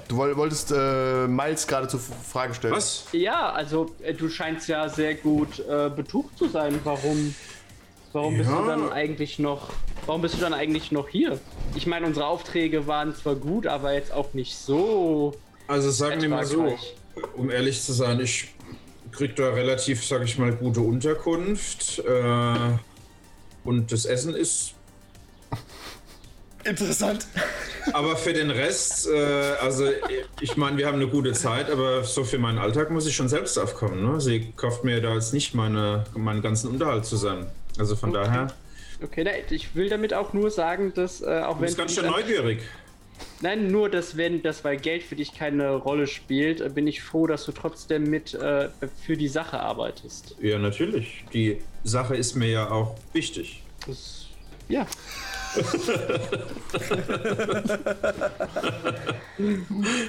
Du 0.06 0.16
woll- 0.16 0.36
wolltest 0.36 0.70
äh, 0.70 1.26
Miles 1.26 1.66
gerade 1.66 1.88
zur 1.88 2.00
Frage 2.00 2.54
stellen. 2.54 2.74
Was? 2.74 3.06
Ja, 3.12 3.52
also 3.52 3.94
äh, 4.02 4.14
du 4.14 4.28
scheinst 4.28 4.68
ja 4.68 4.88
sehr 4.88 5.14
gut 5.14 5.58
äh, 5.60 5.90
betucht 5.94 6.36
zu 6.38 6.48
sein. 6.48 6.78
Warum, 6.84 7.34
warum 8.12 8.36
bist 8.38 8.50
Ja. 8.50 8.60
du 8.60 8.66
dann 8.66 8.92
eigentlich 8.92 9.38
noch, 9.38 9.70
warum 10.06 10.22
bist 10.22 10.34
du 10.34 10.38
dann 10.40 10.54
eigentlich 10.54 10.92
noch 10.92 11.08
hier? 11.08 11.38
Ich 11.74 11.86
meine, 11.86 12.06
unsere 12.06 12.26
Aufträge 12.26 12.86
waren 12.86 13.14
zwar 13.14 13.34
gut, 13.36 13.66
aber 13.66 13.92
jetzt 13.94 14.12
auch 14.12 14.32
nicht 14.34 14.56
so 14.56 15.34
Also 15.66 15.90
sagen 15.90 16.20
wir 16.22 16.28
mal 16.28 16.44
so, 16.46 16.76
um 17.36 17.50
ehrlich 17.50 17.82
zu 17.82 17.92
sein, 17.92 18.20
ich 18.20 18.48
krieg 19.12 19.36
da 19.36 19.50
relativ, 19.50 20.04
sag 20.06 20.22
ich 20.24 20.38
mal, 20.38 20.52
gute 20.52 20.80
Unterkunft. 20.80 21.98
Äh, 22.00 22.54
und 23.64 23.90
das 23.92 24.04
Essen 24.06 24.34
ist. 24.34 24.74
Interessant. 26.64 27.26
Aber 27.92 28.16
für 28.16 28.32
den 28.32 28.50
Rest, 28.50 29.08
äh, 29.08 29.54
also 29.60 29.88
ich 30.40 30.56
meine, 30.56 30.76
wir 30.76 30.86
haben 30.86 30.96
eine 30.96 31.08
gute 31.08 31.32
Zeit, 31.32 31.70
aber 31.70 32.04
so 32.04 32.24
für 32.24 32.38
meinen 32.38 32.58
Alltag 32.58 32.90
muss 32.90 33.06
ich 33.06 33.16
schon 33.16 33.28
selbst 33.28 33.58
aufkommen. 33.58 34.04
Ne? 34.04 34.20
Sie 34.20 34.52
kauft 34.56 34.84
mir 34.84 35.00
da 35.00 35.14
jetzt 35.14 35.32
nicht 35.32 35.54
meine, 35.54 36.04
meinen 36.14 36.42
ganzen 36.42 36.68
Unterhalt 36.70 37.06
zusammen. 37.06 37.46
Also 37.78 37.96
von 37.96 38.12
daher, 38.12 38.48
Okay, 39.00 39.22
na, 39.24 39.30
ich 39.50 39.76
will 39.76 39.88
damit 39.88 40.12
auch 40.12 40.32
nur 40.32 40.50
sagen, 40.50 40.92
dass 40.92 41.22
äh, 41.22 41.42
auch 41.44 41.54
du 41.54 41.60
wenn 41.60 41.66
bist 41.66 41.78
ganz 41.78 41.94
schön 41.94 42.06
neugierig. 42.06 42.62
Nein, 43.40 43.68
nur 43.68 43.88
dass 43.88 44.16
wenn 44.16 44.42
das, 44.42 44.64
weil 44.64 44.76
Geld 44.76 45.04
für 45.04 45.14
dich 45.14 45.34
keine 45.34 45.70
Rolle 45.74 46.08
spielt, 46.08 46.60
äh, 46.60 46.68
bin 46.68 46.88
ich 46.88 47.02
froh, 47.02 47.26
dass 47.28 47.44
du 47.44 47.52
trotzdem 47.52 48.10
mit 48.10 48.34
äh, 48.34 48.68
für 49.06 49.16
die 49.16 49.28
Sache 49.28 49.60
arbeitest. 49.60 50.34
Ja, 50.40 50.58
natürlich. 50.58 51.24
Die 51.32 51.58
Sache 51.84 52.16
ist 52.16 52.34
mir 52.34 52.48
ja 52.48 52.68
auch 52.70 52.96
wichtig. 53.12 53.62
Das, 53.86 54.26
ja. 54.68 54.84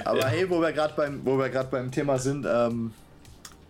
Aber 0.04 0.26
hey, 0.26 0.50
wo 0.50 0.60
wir 0.60 0.72
gerade 0.72 0.94
beim, 0.96 1.24
wo 1.24 1.38
wir 1.38 1.48
gerade 1.48 1.70
beim 1.70 1.92
Thema 1.92 2.18
sind, 2.18 2.44
ähm, 2.48 2.92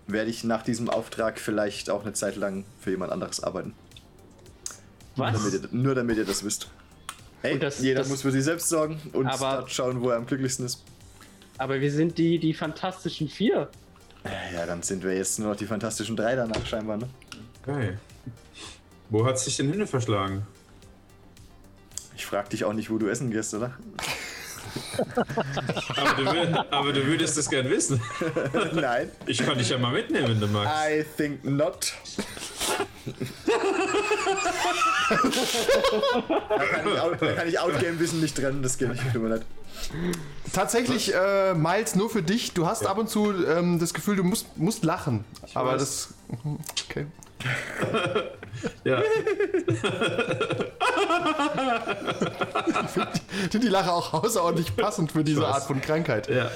werde 0.06 0.30
ich 0.30 0.44
nach 0.44 0.62
diesem 0.62 0.88
Auftrag 0.88 1.38
vielleicht 1.38 1.90
auch 1.90 2.02
eine 2.02 2.14
Zeit 2.14 2.36
lang 2.36 2.64
für 2.80 2.90
jemand 2.90 3.12
anderes 3.12 3.42
arbeiten. 3.42 3.74
Was? 5.16 5.32
Damit 5.34 5.52
ihr, 5.54 5.68
nur 5.72 5.94
damit 5.94 6.16
ihr 6.18 6.24
das 6.24 6.44
wisst. 6.44 6.68
Hey, 7.42 7.54
Und 7.54 7.62
das- 7.62 7.80
jeder 7.80 8.00
das- 8.00 8.08
muss 8.08 8.22
für 8.22 8.30
sich 8.30 8.44
selbst 8.44 8.68
sorgen 8.68 9.00
und 9.12 9.26
Aber- 9.26 9.64
schauen, 9.68 10.00
wo 10.02 10.10
er 10.10 10.16
am 10.16 10.26
glücklichsten 10.26 10.64
ist. 10.66 10.82
Aber 11.58 11.80
wir 11.80 11.90
sind 11.92 12.16
die, 12.18 12.38
die 12.38 12.54
fantastischen 12.54 13.28
vier. 13.28 13.68
Ja, 14.54 14.66
dann 14.66 14.82
sind 14.82 15.02
wir 15.02 15.14
jetzt 15.16 15.38
nur 15.38 15.48
noch 15.50 15.56
die 15.56 15.66
fantastischen 15.66 16.16
drei 16.16 16.34
danach 16.36 16.64
scheinbar, 16.66 16.96
ne? 16.98 17.08
Okay. 17.66 17.96
Wo 19.08 19.24
hat 19.26 19.38
sich 19.38 19.56
denn 19.56 19.68
Hände 19.70 19.86
verschlagen? 19.86 20.46
Ich 22.16 22.26
frag 22.26 22.50
dich 22.50 22.64
auch 22.64 22.72
nicht, 22.74 22.90
wo 22.90 22.98
du 22.98 23.08
essen 23.08 23.30
gehst, 23.30 23.54
oder? 23.54 23.72
Aber 25.96 26.14
du, 26.22 26.30
wür- 26.30 26.66
aber 26.70 26.92
du 26.92 27.04
würdest 27.06 27.36
das 27.38 27.48
gern 27.48 27.68
wissen. 27.70 28.00
Nein. 28.74 29.10
Ich 29.26 29.38
kann 29.38 29.56
dich 29.58 29.70
ja 29.70 29.78
mal 29.78 29.90
mitnehmen, 29.92 30.28
wenn 30.28 30.40
du 30.40 30.46
magst. 30.48 30.72
I 30.90 31.04
think 31.16 31.42
not. 31.44 31.92
da, 35.10 36.64
kann 36.64 36.88
ich, 36.88 37.00
out- 37.00 37.16
da 37.22 37.32
kann 37.32 37.48
ich 37.48 37.58
Outgame-Wissen 37.58 38.20
nicht 38.20 38.36
trennen, 38.36 38.62
das 38.62 38.78
geht 38.78 38.88
nicht, 38.90 39.02
tut 39.12 39.22
mir 39.22 39.28
leid. 39.28 39.42
Tatsächlich, 40.52 41.14
äh, 41.14 41.54
Miles, 41.54 41.94
nur 41.94 42.10
für 42.10 42.22
dich. 42.22 42.52
Du 42.52 42.66
hast 42.66 42.86
ab 42.86 42.98
und 42.98 43.08
zu 43.08 43.32
ähm, 43.46 43.78
das 43.78 43.94
Gefühl, 43.94 44.16
du 44.16 44.24
musst, 44.24 44.56
musst 44.56 44.84
lachen. 44.84 45.24
Aber 45.54 45.72
weiß. 45.72 45.80
das. 45.80 46.08
Mhm, 46.44 46.58
Okay. 46.88 47.06
Ja. 48.84 49.00
Ich 53.42 53.50
finde 53.52 53.66
die 53.66 53.68
Lache 53.72 53.90
auch 53.92 54.12
außerordentlich 54.12 54.76
passend 54.76 55.12
für 55.12 55.24
diese. 55.24 55.46
Art 55.46 55.62
von 55.64 55.80
Krankheit. 55.80 56.28
ja. 56.28 56.50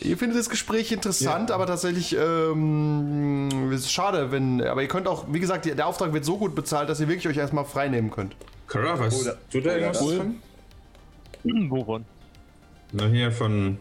Ihr 0.00 0.16
findet 0.16 0.38
das 0.38 0.48
Gespräch 0.48 0.92
interessant, 0.92 1.50
aber 1.50 1.66
tatsächlich 1.66 2.16
ähm, 2.16 3.70
es 3.72 3.80
ist 3.82 3.92
schade, 3.92 4.30
wenn. 4.30 4.62
Aber 4.62 4.82
ihr 4.82 4.88
könnt 4.88 5.08
auch, 5.08 5.24
wie 5.32 5.40
gesagt, 5.40 5.64
der 5.66 5.86
Auftrag 5.86 6.12
wird 6.12 6.24
so 6.24 6.38
gut 6.38 6.54
bezahlt, 6.54 6.88
dass 6.88 7.00
ihr 7.00 7.08
wirklich 7.08 7.26
euch 7.28 7.36
erstmal 7.36 7.64
frei 7.64 7.88
nehmen 7.88 8.10
könnt. 8.10 8.36
Kara, 8.68 8.98
weißt 8.98 9.22
Oder- 9.22 9.38
du 9.50 9.60
da 9.60 9.76
irgendwas 9.76 9.98
von? 9.98 10.36
Wovon? 11.70 12.04
Na, 12.92 13.06
hier 13.06 13.32
von 13.32 13.78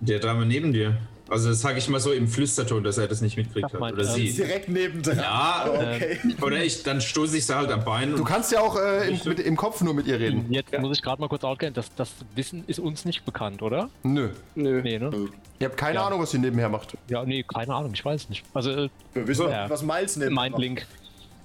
der 0.00 0.18
Dame 0.20 0.44
neben 0.46 0.72
dir. 0.72 0.96
Also, 1.30 1.50
das 1.50 1.60
sage 1.60 1.78
ich 1.78 1.88
mal 1.88 2.00
so 2.00 2.12
im 2.12 2.26
Flüsterton, 2.26 2.82
dass 2.82 2.96
er 2.98 3.06
das 3.06 3.20
nicht 3.20 3.36
mitkriegt 3.36 3.72
hat. 3.72 3.78
mein- 3.80 3.92
Oder 3.94 4.04
ähm, 4.04 4.14
sie. 4.14 4.32
Direkt 4.32 4.68
nebendran. 4.68 5.16
Ja, 5.18 5.64
Oh, 5.68 5.74
okay. 5.74 6.18
Oder 6.40 6.64
ich, 6.64 6.82
dann 6.82 7.00
stoße 7.00 7.36
ich 7.36 7.44
sie 7.46 7.54
halt 7.54 7.70
am 7.70 7.84
Bein. 7.84 8.16
Du 8.16 8.24
kannst 8.24 8.50
ja 8.52 8.60
auch 8.60 8.76
äh, 8.80 9.08
im, 9.10 9.20
mit, 9.26 9.38
im 9.40 9.56
Kopf 9.56 9.80
nur 9.82 9.92
mit 9.94 10.06
ihr 10.06 10.18
reden. 10.18 10.46
Jetzt 10.50 10.76
muss 10.78 10.96
ich 10.96 11.02
gerade 11.02 11.20
mal 11.20 11.28
kurz 11.28 11.44
outgehen. 11.44 11.74
Das, 11.74 11.94
das 11.94 12.10
Wissen 12.34 12.64
ist 12.66 12.78
uns 12.78 13.04
nicht 13.04 13.24
bekannt, 13.24 13.60
oder? 13.62 13.90
Nö. 14.02 14.30
Nö. 14.54 14.80
Nee, 14.82 14.98
ne? 14.98 15.10
Ihr 15.58 15.66
habt 15.66 15.76
keine 15.76 15.96
Ja. 15.96 16.06
Ahnung, 16.06 16.20
was 16.20 16.30
sie 16.30 16.38
nebenher 16.38 16.68
macht. 16.68 16.96
Ja, 17.08 17.24
nee, 17.24 17.42
keine 17.42 17.74
Ahnung. 17.74 17.90
Ich 17.92 18.04
weiß 18.04 18.28
nicht. 18.28 18.44
Also, 18.54 18.70
äh, 18.70 18.88
Wir 19.14 19.26
wissen, 19.28 19.50
Ja. 19.50 19.68
was 19.68 19.82
Miles 19.82 20.16
nennt. 20.16 20.32
Mindlink. 20.34 20.86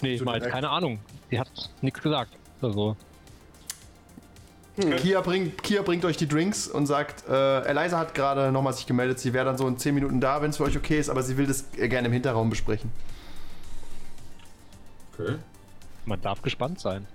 Nee, 0.02 0.18
So 0.18 0.26
Miles, 0.26 0.46
keine 0.48 0.70
Ahnung. 0.70 1.00
Die 1.32 1.40
hat 1.40 1.50
nichts 1.82 2.02
gesagt. 2.02 2.32
Also, 2.62 2.96
Kia, 4.76 5.22
bringt, 5.22 5.62
Kia 5.62 5.84
bringt 5.84 6.04
euch 6.04 6.18
die 6.18 6.28
Drinks 6.28 6.68
und 6.68 6.88
sagt, 6.88 7.28
äh, 7.30 7.62
Eliza 7.62 8.00
hat 8.00 8.16
gerade 8.16 8.52
nochmal 8.52 8.74
sich 8.74 8.88
gemeldet, 8.88 9.20
sie 9.20 9.34
wäre 9.34 9.46
dann 9.46 9.58
so 9.58 9.68
in 9.68 9.78
10 9.78 9.94
Minuten 9.94 10.20
da, 10.20 10.42
wenn 10.42 10.50
es 10.50 10.58
für 10.58 10.64
euch 10.64 10.76
okay 10.76 11.00
ist, 11.00 11.10
aber 11.10 11.22
sie 11.22 11.38
will 11.38 11.46
das 11.46 11.66
äh, 11.78 11.88
gerne 11.88 12.08
im 12.08 12.14
Hinterraum 12.14 12.50
besprechen. 12.50 12.92
okay. 15.14 15.36
man 16.06 16.20
darf 16.22 16.42
gespannt 16.42 16.80
sein. 16.80 17.06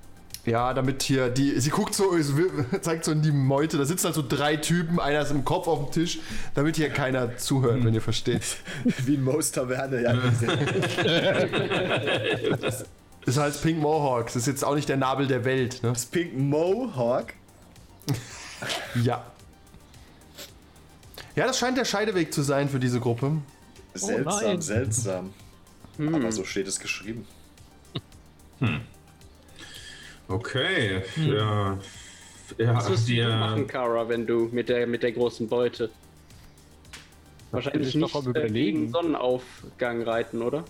Ja, 0.48 0.72
damit 0.72 1.02
hier 1.02 1.28
die. 1.28 1.60
Sie 1.60 1.70
guckt 1.70 1.94
so, 1.94 2.14
zeigt 2.80 3.04
so 3.04 3.12
in 3.12 3.22
die 3.22 3.32
Meute. 3.32 3.76
Da 3.76 3.84
sitzen 3.84 4.06
halt 4.06 4.14
so 4.14 4.24
drei 4.26 4.56
Typen, 4.56 4.98
einer 4.98 5.20
ist 5.20 5.30
im 5.30 5.44
Kopf 5.44 5.66
auf 5.66 5.84
dem 5.84 5.92
Tisch, 5.92 6.20
damit 6.54 6.76
hier 6.76 6.88
keiner 6.88 7.36
zuhört, 7.36 7.84
wenn 7.84 7.92
ihr 7.92 8.00
versteht. 8.00 8.56
Wie 9.04 9.16
in 9.16 9.24
Moos 9.24 9.52
Taverne, 9.52 10.02
ja. 10.02 10.14
Das 13.26 13.36
heißt 13.36 13.62
Pink 13.62 13.80
Mohawk. 13.80 14.26
Das 14.26 14.36
ist 14.36 14.46
jetzt 14.46 14.64
auch 14.64 14.74
nicht 14.74 14.88
der 14.88 14.96
Nabel 14.96 15.26
der 15.26 15.44
Welt, 15.44 15.82
ne? 15.82 15.92
Das 15.92 16.06
Pink 16.06 16.38
Mohawk. 16.38 17.34
Ja. 19.02 19.24
Ja, 21.36 21.46
das 21.46 21.58
scheint 21.58 21.78
der 21.78 21.84
Scheideweg 21.84 22.32
zu 22.32 22.42
sein 22.42 22.68
für 22.68 22.80
diese 22.80 22.98
Gruppe. 22.98 23.32
Seltsam, 23.94 24.44
nein. 24.44 24.60
seltsam. 24.60 25.32
Aber 25.98 26.32
so 26.32 26.44
steht 26.44 26.66
es 26.66 26.80
geschrieben. 26.80 27.26
Okay, 30.28 31.02
ja. 31.16 31.78
Ja, 32.56 32.74
Was 32.74 32.88
wirst 32.88 33.08
du 33.08 33.28
machen, 33.28 33.66
Kara, 33.66 34.08
wenn 34.08 34.26
du 34.26 34.48
mit 34.52 34.68
der, 34.68 34.86
mit 34.86 35.02
der 35.02 35.12
großen 35.12 35.48
Beute? 35.48 35.90
Wahrscheinlich 37.50 37.94
nicht 37.94 38.14
am 38.14 38.26
äh, 38.26 38.30
Überlegen. 38.30 38.54
gegen 38.80 38.92
Sonnenaufgang 38.92 40.02
reiten, 40.02 40.42
oder? 40.42 40.64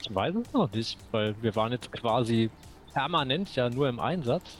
Ich 0.00 0.14
weiß 0.14 0.34
es 0.34 0.52
noch 0.52 0.72
nicht, 0.72 0.98
weil 1.12 1.34
wir 1.42 1.54
waren 1.56 1.72
jetzt 1.72 1.92
quasi 1.92 2.50
permanent 2.92 3.54
ja 3.54 3.70
nur 3.70 3.88
im 3.88 4.00
Einsatz. 4.00 4.56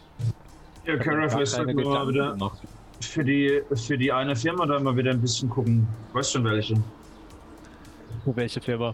Ja, 0.89 0.97
Kara, 0.97 1.29
vielleicht 1.29 1.53
sollten 1.53 1.77
wir 1.77 1.85
mal 1.85 2.09
wieder 2.09 2.33
gemacht. 2.33 2.59
für 3.01 3.25
die, 3.25 3.63
für 3.87 3.99
die 3.99 4.11
eine 4.11 4.35
Firma 4.35 4.67
da 4.67 4.81
mal 4.81 4.97
wieder 4.97 5.11
ein 5.11 5.21
bisschen 5.21 5.49
gucken. 5.51 5.87
Weißt 6.13 6.33
schon 6.33 6.45
welche? 6.45 6.75
Welche 8.25 8.61
Firma? 8.61 8.93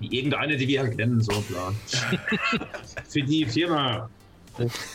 Irgendeine, 0.00 0.56
die 0.56 0.68
wir 0.68 0.80
halt 0.80 0.98
kennen, 0.98 1.20
so 1.22 1.32
klar. 1.42 1.72
für 3.08 3.22
die 3.22 3.44
Firma. 3.46 4.08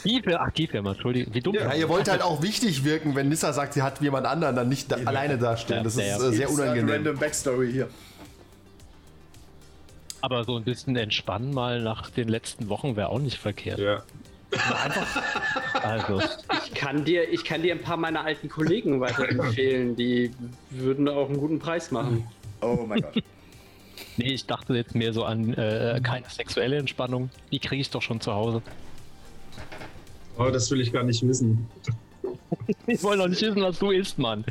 Die 0.03 0.21
Firma, 0.21 0.39
ach 0.47 0.51
die 0.51 0.67
Firma, 0.67 0.91
Entschuldigung. 0.91 1.33
Wie 1.33 1.39
dumm. 1.39 1.55
Ja, 1.55 1.73
ihr 1.73 1.87
wollt 1.89 2.09
halt 2.09 2.21
auch 2.21 2.41
wichtig 2.41 2.83
wirken, 2.83 3.15
wenn 3.15 3.29
Nissa 3.29 3.53
sagt, 3.53 3.73
sie 3.73 3.81
hat 3.81 4.01
jemand 4.01 4.25
anderen, 4.27 4.55
dann 4.55 4.69
nicht 4.69 4.91
da 4.91 4.97
alleine 5.05 5.37
dastehen. 5.37 5.83
Das 5.83 5.95
ist 5.95 6.01
Ja, 6.07 6.17
äh, 6.17 6.31
sehr 6.33 6.47
Ist 6.47 6.59
unangenehm. 6.59 6.89
Random 6.89 7.17
Backstory 7.17 7.71
hier. 7.71 7.87
Aber 10.21 10.43
so 10.43 10.55
ein 10.57 10.63
bisschen 10.63 10.95
entspannen 10.95 11.53
mal 11.53 11.81
nach 11.81 12.09
den 12.11 12.27
letzten 12.27 12.69
Wochen 12.69 12.95
wäre 12.95 13.09
auch 13.09 13.19
nicht 13.19 13.37
verkehrt. 13.37 13.79
Ja. 13.79 14.03
Also, 15.81 16.21
Ich 16.65 16.73
kann 16.73 17.05
dir, 17.05 17.29
ich 17.29 17.43
kann 17.43 17.61
dir 17.61 17.73
ein 17.73 17.81
paar 17.81 17.97
meiner 17.97 18.23
alten 18.23 18.49
Kollegen 18.49 18.99
weiterempfehlen, 18.99 19.95
die 19.95 20.31
würden 20.69 21.07
auch 21.07 21.29
einen 21.29 21.37
guten 21.39 21.59
Preis 21.59 21.91
machen. 21.91 22.27
Oh 22.61 22.85
mein 22.87 23.01
Gott. 23.01 23.23
nee, 24.17 24.33
ich 24.33 24.45
dachte 24.45 24.73
jetzt 24.75 24.93
mehr 24.93 25.13
so 25.13 25.23
an 25.23 25.53
äh, 25.53 25.99
keine 26.03 26.29
sexuelle 26.29 26.77
Entspannung. 26.77 27.29
Die 27.51 27.59
kriege 27.59 27.81
ich 27.81 27.89
doch 27.89 28.01
schon 28.01 28.19
zu 28.21 28.33
Hause. 28.33 28.61
Oh, 30.37 30.49
das 30.49 30.69
will 30.71 30.81
ich 30.81 30.91
gar 30.91 31.03
nicht 31.03 31.25
wissen. 31.27 31.67
Ich 32.87 33.01
wollte 33.03 33.23
doch 33.23 33.29
nicht 33.29 33.41
wissen, 33.41 33.61
was 33.61 33.79
du 33.79 33.91
isst, 33.91 34.17
Mann. 34.17 34.43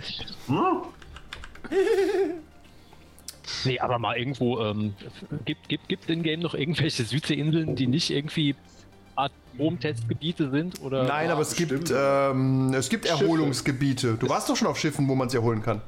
Nee, 3.64 3.78
aber 3.78 3.98
mal 3.98 4.16
irgendwo, 4.16 4.60
ähm, 4.60 4.94
gibt, 5.44 5.68
gibt, 5.68 5.88
gibt 5.88 6.08
in 6.08 6.22
Game 6.22 6.40
noch 6.40 6.54
irgendwelche 6.54 7.04
Südseeinseln, 7.04 7.76
die 7.76 7.86
nicht 7.86 8.10
irgendwie 8.10 8.54
Atomtestgebiete 9.54 10.50
sind? 10.50 10.80
Oder 10.82 11.04
Nein, 11.04 11.30
aber 11.30 11.42
es 11.42 11.50
bestimmt. 11.50 11.86
gibt, 11.86 11.94
ähm, 11.96 12.74
es 12.74 12.88
gibt 12.88 13.06
Erholungsgebiete. 13.06 14.14
Du 14.14 14.28
warst 14.28 14.48
doch 14.48 14.56
schon 14.56 14.68
auf 14.68 14.78
Schiffen, 14.78 15.08
wo 15.08 15.14
man 15.14 15.28
sie 15.28 15.36
erholen 15.36 15.62
kann. 15.62 15.80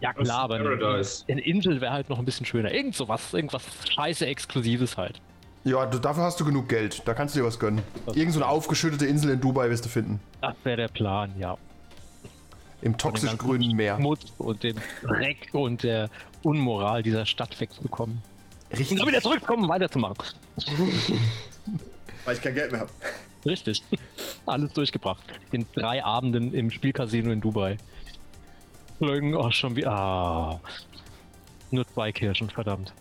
ja 0.00 0.12
klar, 0.12 0.40
aber 0.44 0.56
eine, 0.56 0.76
Paradise. 0.76 1.24
eine 1.28 1.40
Insel 1.42 1.80
wäre 1.80 1.92
halt 1.92 2.08
noch 2.08 2.18
ein 2.18 2.24
bisschen 2.24 2.46
schöner. 2.46 2.72
Irgend 2.72 2.94
sowas, 2.94 3.32
irgendwas 3.32 3.62
scheiße 3.88 4.26
Exklusives 4.26 4.96
halt. 4.96 5.20
Ja, 5.64 5.86
du, 5.86 5.98
dafür 5.98 6.24
hast 6.24 6.38
du 6.40 6.44
genug 6.44 6.68
Geld. 6.68 7.02
Da 7.06 7.14
kannst 7.14 7.34
du 7.34 7.40
dir 7.40 7.46
was 7.46 7.58
gönnen. 7.58 7.82
Irgend 8.14 8.34
so 8.34 8.40
eine 8.40 8.48
aufgeschüttete 8.48 9.06
Insel 9.06 9.30
in 9.30 9.40
Dubai 9.40 9.70
wirst 9.70 9.84
du 9.84 9.88
finden. 9.88 10.20
Das 10.42 10.54
wäre 10.62 10.76
der 10.76 10.88
Plan, 10.88 11.32
ja. 11.38 11.56
Im 12.82 12.98
toxisch 12.98 13.34
grünen 13.38 13.74
Meer. 13.74 13.96
Schmutz 13.96 14.26
und 14.36 14.62
dem 14.62 14.76
Dreck 15.02 15.48
und 15.52 15.82
der 15.82 16.10
Unmoral 16.42 17.02
dieser 17.02 17.24
Stadt 17.24 17.58
wegzukommen. 17.58 18.20
Und 18.70 18.78
Richtig. 18.78 18.98
dann 18.98 19.08
wieder 19.08 19.22
zurückkommen, 19.22 19.62
um 19.64 19.68
weiterzumachen. 19.70 20.16
Weil 22.24 22.36
ich 22.36 22.42
kein 22.42 22.54
Geld 22.54 22.72
mehr 22.72 22.82
habe. 22.82 22.90
Richtig. 23.44 23.82
Alles 24.46 24.72
durchgebracht. 24.72 25.22
In 25.52 25.66
drei 25.74 26.02
Abenden 26.02 26.54
im 26.54 26.70
Spielcasino 26.70 27.30
in 27.30 27.40
Dubai. 27.40 27.76
Flögen, 28.98 29.34
oh, 29.34 29.50
schon 29.50 29.76
wie. 29.76 29.86
Ah. 29.86 30.60
Nur 31.70 31.86
zwei 31.88 32.12
Kirschen, 32.12 32.48
verdammt. 32.50 32.92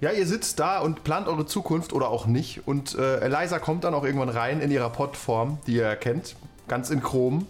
Ja, 0.00 0.12
ihr 0.12 0.26
sitzt 0.26 0.60
da 0.60 0.78
und 0.78 1.02
plant 1.02 1.26
eure 1.26 1.44
Zukunft 1.44 1.92
oder 1.92 2.08
auch 2.08 2.26
nicht. 2.26 2.66
Und 2.66 2.94
äh, 2.94 3.18
Eliza 3.18 3.58
kommt 3.58 3.84
dann 3.84 3.94
auch 3.94 4.04
irgendwann 4.04 4.28
rein 4.28 4.60
in 4.60 4.70
ihrer 4.70 4.90
Podform, 4.90 5.58
die 5.66 5.74
ihr 5.74 5.96
kennt, 5.96 6.36
ganz 6.68 6.90
in 6.90 7.02
Chrom. 7.02 7.46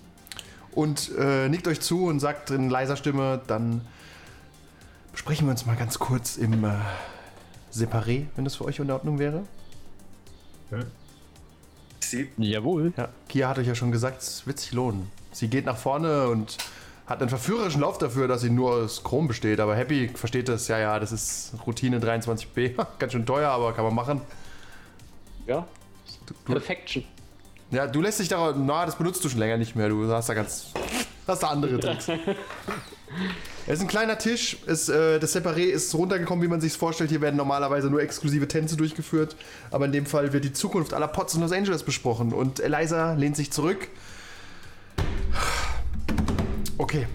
Und 0.72 1.10
äh, 1.18 1.48
nickt 1.48 1.68
euch 1.68 1.80
zu 1.80 2.06
und 2.06 2.20
sagt 2.20 2.50
in 2.50 2.70
leiser 2.70 2.96
Stimme, 2.96 3.40
dann 3.46 3.82
besprechen 5.12 5.46
wir 5.46 5.50
uns 5.50 5.66
mal 5.66 5.76
ganz 5.76 5.98
kurz 5.98 6.36
im 6.36 6.64
äh, 6.64 6.70
Separé, 7.72 8.26
wenn 8.36 8.44
das 8.44 8.56
für 8.56 8.64
euch 8.64 8.78
in 8.78 8.90
Ordnung 8.90 9.18
wäre. 9.18 9.42
Sie, 12.00 12.28
Jawohl. 12.36 12.92
Ja, 12.96 13.08
Kia 13.28 13.48
hat 13.48 13.58
euch 13.58 13.66
ja 13.66 13.74
schon 13.74 13.92
gesagt, 13.92 14.22
es 14.22 14.46
wird 14.46 14.58
sich 14.58 14.72
lohnen. 14.72 15.10
Sie 15.32 15.48
geht 15.48 15.66
nach 15.66 15.76
vorne 15.76 16.28
und 16.28 16.56
hat 17.06 17.20
einen 17.20 17.28
verführerischen 17.28 17.80
Lauf 17.80 17.98
dafür, 17.98 18.28
dass 18.28 18.42
sie 18.42 18.50
nur 18.50 18.72
aus 18.72 19.02
Chrom 19.02 19.28
besteht. 19.28 19.60
Aber 19.60 19.74
Happy 19.74 20.08
versteht 20.08 20.48
das, 20.48 20.68
ja, 20.68 20.78
ja, 20.78 20.98
das 20.98 21.12
ist 21.12 21.54
Routine 21.66 21.98
23b. 22.00 22.74
Ganz 22.98 23.12
schön 23.12 23.26
teuer, 23.26 23.50
aber 23.50 23.72
kann 23.72 23.84
man 23.84 23.94
machen. 23.94 24.20
Ja. 25.46 25.66
Perfection. 26.44 27.04
Ja, 27.70 27.86
du 27.86 28.00
lässt 28.00 28.20
dich 28.20 28.28
da, 28.28 28.52
na, 28.56 28.84
das 28.86 28.96
benutzt 28.96 29.24
du 29.24 29.28
schon 29.28 29.38
länger 29.38 29.56
nicht 29.56 29.76
mehr. 29.76 29.88
Du 29.88 30.10
hast 30.10 30.28
da 30.28 30.34
ganz, 30.34 30.72
hast 31.26 31.42
da 31.42 31.48
andere 31.48 31.78
Tricks. 31.78 32.10
Es 33.68 33.74
ist 33.74 33.80
ein 33.82 33.88
kleiner 33.88 34.16
Tisch. 34.16 34.56
Es, 34.66 34.88
äh, 34.88 35.18
das 35.20 35.36
Separé 35.36 35.64
ist 35.66 35.94
runtergekommen, 35.94 36.42
wie 36.42 36.48
man 36.48 36.58
sich 36.58 36.72
vorstellt. 36.72 37.10
Hier 37.10 37.20
werden 37.20 37.36
normalerweise 37.36 37.90
nur 37.90 38.00
exklusive 38.00 38.48
Tänze 38.48 38.78
durchgeführt. 38.78 39.36
Aber 39.70 39.84
in 39.84 39.92
dem 39.92 40.06
Fall 40.06 40.32
wird 40.32 40.44
die 40.44 40.54
Zukunft 40.54 40.94
aller 40.94 41.06
Pots 41.06 41.34
in 41.34 41.42
Los 41.42 41.52
Angeles 41.52 41.82
besprochen. 41.82 42.32
Und 42.32 42.60
Eliza 42.60 43.12
lehnt 43.12 43.36
sich 43.36 43.50
zurück. 43.50 43.88
Okay. 46.78 47.06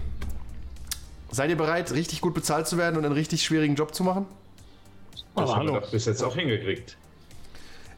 Seid 1.32 1.50
ihr 1.50 1.56
bereit, 1.56 1.90
richtig 1.90 2.20
gut 2.20 2.34
bezahlt 2.34 2.68
zu 2.68 2.78
werden 2.78 2.96
und 2.98 3.04
einen 3.04 3.14
richtig 3.14 3.42
schwierigen 3.42 3.74
Job 3.74 3.92
zu 3.92 4.04
machen? 4.04 4.26
Das 5.10 5.24
Aber 5.34 5.56
haben 5.56 5.66
wir 5.66 5.72
hallo. 5.72 5.80
doch 5.80 5.90
bis 5.90 6.04
jetzt 6.04 6.22
auch 6.22 6.36
hingekriegt. 6.36 6.96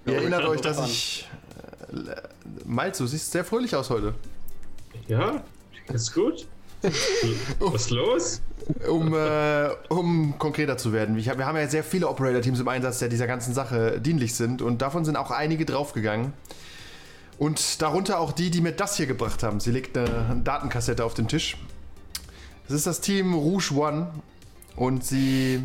Ihr 0.06 0.14
erinnert 0.14 0.46
euch, 0.46 0.62
dass 0.62 0.82
ich. 0.88 1.28
Äh, 1.92 2.14
Malz, 2.64 2.96
du 2.96 3.06
siehst 3.06 3.32
sehr 3.32 3.44
fröhlich 3.44 3.76
aus 3.76 3.90
heute. 3.90 4.14
Ja, 5.08 5.44
ist 5.92 6.14
gut. 6.14 6.46
Was 7.60 7.82
ist 7.82 7.90
los? 7.90 8.40
Um, 8.88 9.14
äh, 9.14 9.68
um 9.88 10.38
konkreter 10.38 10.76
zu 10.76 10.92
werden. 10.92 11.16
Ich 11.16 11.28
hab, 11.28 11.38
wir 11.38 11.46
haben 11.46 11.56
ja 11.56 11.68
sehr 11.68 11.84
viele 11.84 12.08
Operator-Teams 12.08 12.58
im 12.58 12.66
Einsatz, 12.66 12.98
die 12.98 13.08
dieser 13.08 13.28
ganzen 13.28 13.54
Sache 13.54 14.00
dienlich 14.00 14.34
sind. 14.34 14.60
Und 14.60 14.82
davon 14.82 15.04
sind 15.04 15.16
auch 15.16 15.30
einige 15.30 15.64
draufgegangen. 15.64 16.32
Und 17.38 17.80
darunter 17.80 18.18
auch 18.18 18.32
die, 18.32 18.50
die 18.50 18.60
mir 18.60 18.72
das 18.72 18.96
hier 18.96 19.06
gebracht 19.06 19.42
haben. 19.44 19.60
Sie 19.60 19.70
legt 19.70 19.96
eine 19.96 20.40
Datenkassette 20.42 21.04
auf 21.04 21.14
den 21.14 21.28
Tisch. 21.28 21.56
Das 22.66 22.76
ist 22.76 22.86
das 22.88 23.00
Team 23.00 23.34
Rouge 23.34 23.72
One. 23.74 24.08
Und 24.74 25.04
sie. 25.04 25.62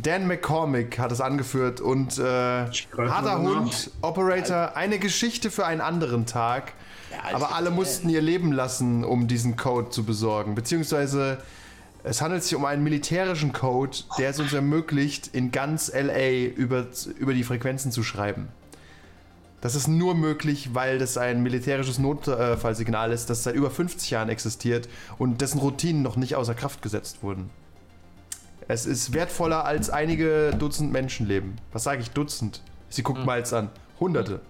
Dan 0.00 0.26
McCormick 0.26 0.98
hat 0.98 1.12
es 1.12 1.20
angeführt. 1.20 1.82
Und 1.82 2.18
äh, 2.18 2.22
harter 2.22 3.38
nach. 3.38 3.60
Hund, 3.60 3.90
Operator, 4.00 4.74
eine 4.74 4.98
Geschichte 4.98 5.50
für 5.50 5.66
einen 5.66 5.82
anderen 5.82 6.24
Tag. 6.24 6.72
Aber 7.32 7.54
alle 7.54 7.70
mussten 7.70 8.08
ihr 8.08 8.22
Leben 8.22 8.52
lassen, 8.52 9.04
um 9.04 9.26
diesen 9.26 9.56
Code 9.56 9.90
zu 9.90 10.04
besorgen. 10.04 10.54
Beziehungsweise 10.54 11.38
es 12.02 12.20
handelt 12.22 12.42
sich 12.42 12.54
um 12.54 12.64
einen 12.64 12.82
militärischen 12.82 13.52
Code, 13.52 13.98
der 14.18 14.30
es 14.30 14.40
uns 14.40 14.52
ermöglicht, 14.52 15.28
in 15.34 15.50
ganz 15.50 15.92
LA 15.92 16.46
über, 16.56 16.86
über 17.18 17.34
die 17.34 17.44
Frequenzen 17.44 17.92
zu 17.92 18.02
schreiben. 18.02 18.48
Das 19.60 19.74
ist 19.74 19.88
nur 19.88 20.14
möglich, 20.14 20.70
weil 20.72 20.98
das 20.98 21.18
ein 21.18 21.42
militärisches 21.42 21.98
Notfallsignal 21.98 23.12
ist, 23.12 23.28
das 23.28 23.42
seit 23.42 23.54
über 23.54 23.70
50 23.70 24.10
Jahren 24.10 24.30
existiert 24.30 24.88
und 25.18 25.42
dessen 25.42 25.58
Routinen 25.60 26.02
noch 26.02 26.16
nicht 26.16 26.34
außer 26.34 26.54
Kraft 26.54 26.80
gesetzt 26.80 27.22
wurden. 27.22 27.50
Es 28.68 28.86
ist 28.86 29.12
wertvoller 29.12 29.64
als 29.66 29.90
einige 29.90 30.54
Dutzend 30.58 30.92
Menschenleben. 30.92 31.56
Was 31.72 31.82
sage 31.84 32.00
ich 32.00 32.10
Dutzend? 32.12 32.62
Sie 32.88 33.02
guckt 33.02 33.26
mal 33.26 33.38
jetzt 33.38 33.52
an. 33.52 33.68
Hunderte. 33.98 34.40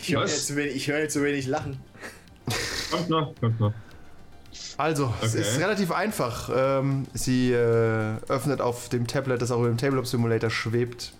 ich 0.00 0.14
höre 0.14 0.22
jetzt, 0.22 0.56
wenig- 0.56 0.76
ich 0.76 0.88
höre 0.88 1.00
jetzt 1.00 1.12
zu 1.12 1.22
wenig 1.22 1.46
lachen. 1.46 1.78
Kommt 2.90 3.10
noch, 3.10 3.34
kommt 3.40 3.60
noch. 3.60 3.72
Also, 4.76 5.12
es 5.20 5.32
Okay. 5.34 5.42
ist 5.42 5.58
relativ 5.60 5.92
einfach. 5.92 6.50
Ähm, 6.54 7.06
sie 7.14 7.52
äh, 7.52 8.16
öffnet 8.28 8.60
auf 8.60 8.88
dem 8.88 9.06
Tablet, 9.06 9.42
das 9.42 9.50
auch 9.50 9.64
im 9.64 9.76
Tabletop 9.76 10.06
Simulator 10.06 10.50
schwebt. 10.50 11.12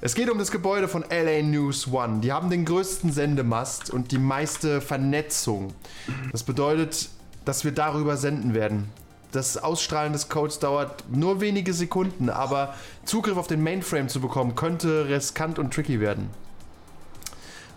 Es 0.00 0.14
geht 0.14 0.30
um 0.30 0.38
das 0.38 0.50
Gebäude 0.50 0.86
von 0.88 1.04
LA 1.10 1.42
News 1.42 1.88
One. 1.92 2.20
Die 2.20 2.32
haben 2.32 2.50
den 2.50 2.64
größten 2.64 3.12
Sendemast 3.12 3.90
und 3.90 4.12
die 4.12 4.18
meiste 4.18 4.80
Vernetzung. 4.80 5.74
Das 6.30 6.44
bedeutet, 6.44 7.08
dass 7.44 7.64
wir 7.64 7.72
darüber 7.72 8.16
senden 8.16 8.54
werden. 8.54 8.88
Das 9.32 9.58
Ausstrahlen 9.58 10.12
des 10.12 10.28
Codes 10.28 10.60
dauert 10.60 11.04
nur 11.10 11.40
wenige 11.40 11.74
Sekunden, 11.74 12.30
aber 12.30 12.74
Zugriff 13.04 13.36
auf 13.36 13.48
den 13.48 13.62
Mainframe 13.62 14.08
zu 14.08 14.20
bekommen, 14.20 14.54
könnte 14.54 15.08
riskant 15.08 15.58
und 15.58 15.74
tricky 15.74 16.00
werden. 16.00 16.30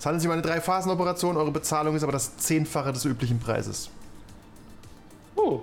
Es 0.02 0.06
handelt 0.08 0.22
sich 0.22 0.28
um 0.30 0.34
eine 0.34 0.42
Drei-Phasen-Operation, 0.42 1.38
eure 1.38 1.52
Bezahlung 1.52 1.96
ist 1.96 2.02
aber 2.02 2.12
das 2.12 2.36
Zehnfache 2.38 2.92
des 2.92 3.06
üblichen 3.06 3.38
Preises. 3.40 3.92
Oh, 5.36 5.62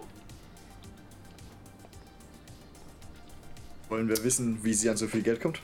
Wollen 3.88 4.08
wir 4.08 4.22
wissen, 4.22 4.62
wie 4.62 4.72
sie 4.74 4.88
an 4.90 4.96
so 4.96 5.08
viel 5.08 5.22
Geld 5.22 5.40
kommt? 5.42 5.60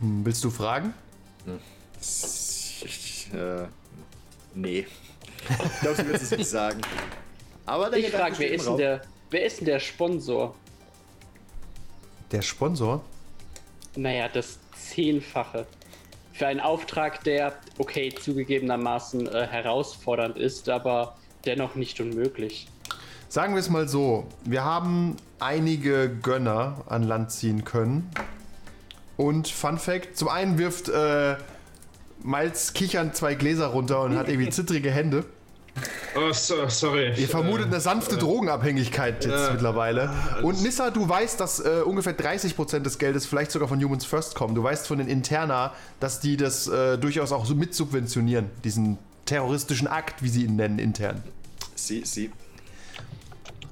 Hm, 0.00 0.24
Willst 0.26 0.42
du 0.42 0.50
fragen? 0.50 0.92
Ich, 2.00 3.28
äh, 3.32 3.68
nee. 4.56 4.88
Ich 5.48 5.80
glaube, 5.82 5.96
sie 5.98 6.06
wird 6.08 6.20
es 6.20 6.32
nicht 6.32 6.50
sagen. 6.50 6.80
Aber 7.64 7.90
der 7.90 8.00
ich 8.00 8.10
frage, 8.10 8.36
wer 8.38 8.50
ist 8.50 8.66
der, 8.74 9.02
wer 9.30 9.46
ist 9.46 9.60
denn 9.60 9.66
der 9.66 9.78
Sponsor? 9.78 10.52
Der 12.32 12.42
Sponsor? 12.42 13.04
Naja, 13.94 14.28
das 14.28 14.58
Zehnfache. 14.74 15.64
Für 16.40 16.46
einen 16.46 16.60
Auftrag, 16.60 17.22
der, 17.24 17.52
okay, 17.76 18.14
zugegebenermaßen 18.18 19.26
äh, 19.26 19.46
herausfordernd 19.46 20.38
ist, 20.38 20.70
aber 20.70 21.18
dennoch 21.44 21.74
nicht 21.74 22.00
unmöglich. 22.00 22.66
Sagen 23.28 23.52
wir 23.52 23.60
es 23.60 23.68
mal 23.68 23.86
so: 23.88 24.26
Wir 24.46 24.64
haben 24.64 25.16
einige 25.38 26.08
Gönner 26.08 26.82
an 26.86 27.02
Land 27.02 27.30
ziehen 27.30 27.66
können. 27.66 28.10
Und 29.18 29.48
Fun 29.48 29.76
Fact: 29.76 30.16
Zum 30.16 30.28
einen 30.28 30.56
wirft 30.56 30.88
äh, 30.88 31.36
Miles 32.22 32.72
kichern 32.72 33.12
zwei 33.12 33.34
Gläser 33.34 33.66
runter 33.66 34.00
und 34.00 34.16
hat 34.16 34.30
irgendwie 34.30 34.48
zittrige 34.48 34.90
Hände. 34.90 35.26
Oh, 36.16 36.32
so, 36.32 36.68
sorry. 36.68 37.12
Ihr 37.16 37.28
vermutet 37.28 37.66
eine 37.66 37.80
sanfte 37.80 38.16
Drogenabhängigkeit 38.16 39.24
jetzt 39.24 39.32
Ja. 39.32 39.52
mittlerweile. 39.52 40.10
Und 40.42 40.62
Nissa, 40.62 40.90
du 40.90 41.08
weißt, 41.08 41.38
dass 41.40 41.60
äh, 41.60 41.82
ungefähr 41.84 42.16
30% 42.18 42.80
des 42.80 42.98
Geldes 42.98 43.26
vielleicht 43.26 43.52
sogar 43.52 43.68
von 43.68 43.82
Humans 43.82 44.04
First 44.04 44.34
kommen. 44.34 44.54
Du 44.54 44.62
weißt 44.62 44.86
von 44.86 44.98
den 44.98 45.08
Interna, 45.08 45.72
dass 46.00 46.20
die 46.20 46.36
das 46.36 46.66
äh, 46.68 46.98
durchaus 46.98 47.32
auch 47.32 47.44
so 47.46 47.54
mitsubventionieren. 47.54 48.50
Diesen 48.64 48.98
terroristischen 49.26 49.86
Akt, 49.86 50.22
wie 50.22 50.28
sie 50.28 50.44
ihn 50.44 50.56
nennen, 50.56 50.78
intern. 50.78 51.22
Sie, 51.76 52.04
sie. 52.04 52.30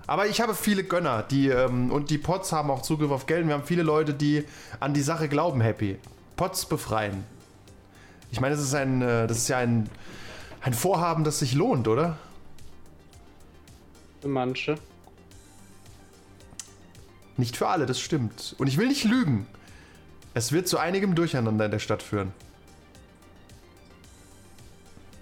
Aber 0.06 0.26
ich 0.26 0.40
habe 0.40 0.54
viele 0.54 0.84
Gönner, 0.84 1.22
die 1.22 1.48
ähm, 1.48 1.90
und 1.90 2.08
die 2.10 2.16
Pots 2.18 2.52
haben 2.52 2.70
auch 2.70 2.82
Zugriff 2.82 3.10
auf 3.10 3.26
Geld. 3.26 3.42
Und 3.42 3.48
wir 3.48 3.54
haben 3.54 3.64
viele 3.66 3.82
Leute, 3.82 4.14
die 4.14 4.44
an 4.80 4.94
die 4.94 5.02
Sache 5.02 5.28
glauben, 5.28 5.60
Happy. 5.60 5.98
Pots 6.36 6.64
befreien. 6.66 7.24
Ich 8.30 8.40
meine, 8.40 8.54
das 8.54 8.64
ist 8.64 8.74
ein, 8.74 9.02
äh, 9.02 9.26
das 9.26 9.38
ist 9.38 9.48
ja 9.48 9.58
ein, 9.58 9.88
ein 10.60 10.74
Vorhaben, 10.74 11.24
das 11.24 11.38
sich 11.38 11.54
lohnt, 11.54 11.88
oder? 11.88 12.18
Für 14.20 14.28
manche. 14.28 14.76
Nicht 17.36 17.56
für 17.56 17.68
alle, 17.68 17.86
das 17.86 18.00
stimmt. 18.00 18.56
Und 18.58 18.66
ich 18.66 18.76
will 18.78 18.88
nicht 18.88 19.04
lügen. 19.04 19.46
Es 20.34 20.50
wird 20.52 20.66
zu 20.68 20.78
einigem 20.78 21.14
Durcheinander 21.14 21.64
in 21.66 21.70
der 21.70 21.78
Stadt 21.78 22.02
führen. 22.02 22.32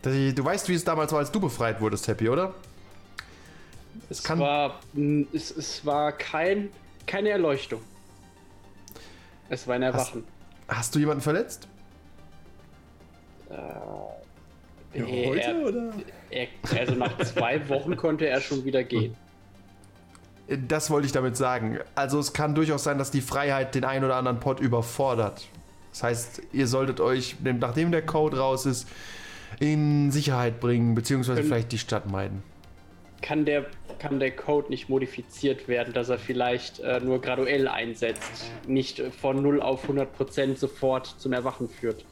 Du 0.03 0.45
weißt, 0.45 0.69
wie 0.69 0.75
es 0.75 0.85
damals 0.85 1.11
war, 1.13 1.19
als 1.19 1.33
du 1.33 1.41
befreit 1.41 1.81
wurdest, 1.81 2.07
Happy, 2.07 2.29
oder? 2.29 2.55
Es 4.09 4.23
kann- 4.23 4.39
war, 4.39 4.81
es, 5.33 5.51
es 5.51 5.85
war 5.85 6.13
kein, 6.13 6.71
keine 7.07 7.31
Erleuchtung. 7.31 7.81
Es 9.49 9.67
war 9.67 9.75
ein 9.75 9.83
Erwachen. 9.83 10.25
Hast 10.69 10.95
du 10.95 10.99
jemanden 11.01 11.23
verletzt? 11.23 11.67
Heute 15.05 15.41
er, 15.41 15.67
oder? 15.67 15.93
er, 16.31 16.47
also 16.79 16.95
nach 16.95 17.19
zwei 17.19 17.69
Wochen 17.69 17.97
konnte 17.97 18.27
er 18.27 18.41
schon 18.41 18.65
wieder 18.65 18.83
gehen. 18.85 19.15
Das 20.69 20.91
wollte 20.91 21.07
ich 21.07 21.13
damit 21.13 21.37
sagen. 21.37 21.79
Also 21.95 22.19
es 22.21 22.33
kann 22.33 22.55
durchaus 22.55 22.85
sein, 22.85 22.99
dass 22.99 23.11
die 23.11 23.21
Freiheit 23.21 23.75
den 23.75 23.85
einen 23.85 24.05
oder 24.05 24.17
anderen 24.17 24.39
Pot 24.39 24.61
überfordert. 24.61 25.49
Das 25.91 26.03
heißt, 26.03 26.43
ihr 26.53 26.67
solltet 26.67 27.01
euch, 27.01 27.37
nachdem 27.43 27.91
der 27.91 28.03
Code 28.03 28.39
raus 28.39 28.67
ist, 28.67 28.87
in 29.59 30.11
Sicherheit 30.11 30.61
bringen, 30.61 30.95
beziehungsweise 30.95 31.41
Können- 31.41 31.49
vielleicht 31.49 31.73
die 31.73 31.79
Stadt 31.79 32.11
meiden. 32.11 32.43
Kann 33.23 33.45
der, 33.45 33.65
kann 33.99 34.21
der 34.21 34.31
Code 34.31 34.69
nicht 34.69 34.89
modifiziert 34.89 35.69
werden, 35.69 35.95
dass 35.95 36.11
er 36.11 36.19
vielleicht 36.19 36.81
äh, 36.81 37.01
nur 37.01 37.21
graduell 37.21 37.67
einsetzt, 37.67 38.51
nicht 38.69 39.03
von 39.21 39.43
0 39.43 39.63
auf 39.63 39.89
100% 39.89 40.57
sofort 40.57 41.07
zum 41.19 41.33
Erwachen 41.33 41.69
führt? 41.69 42.05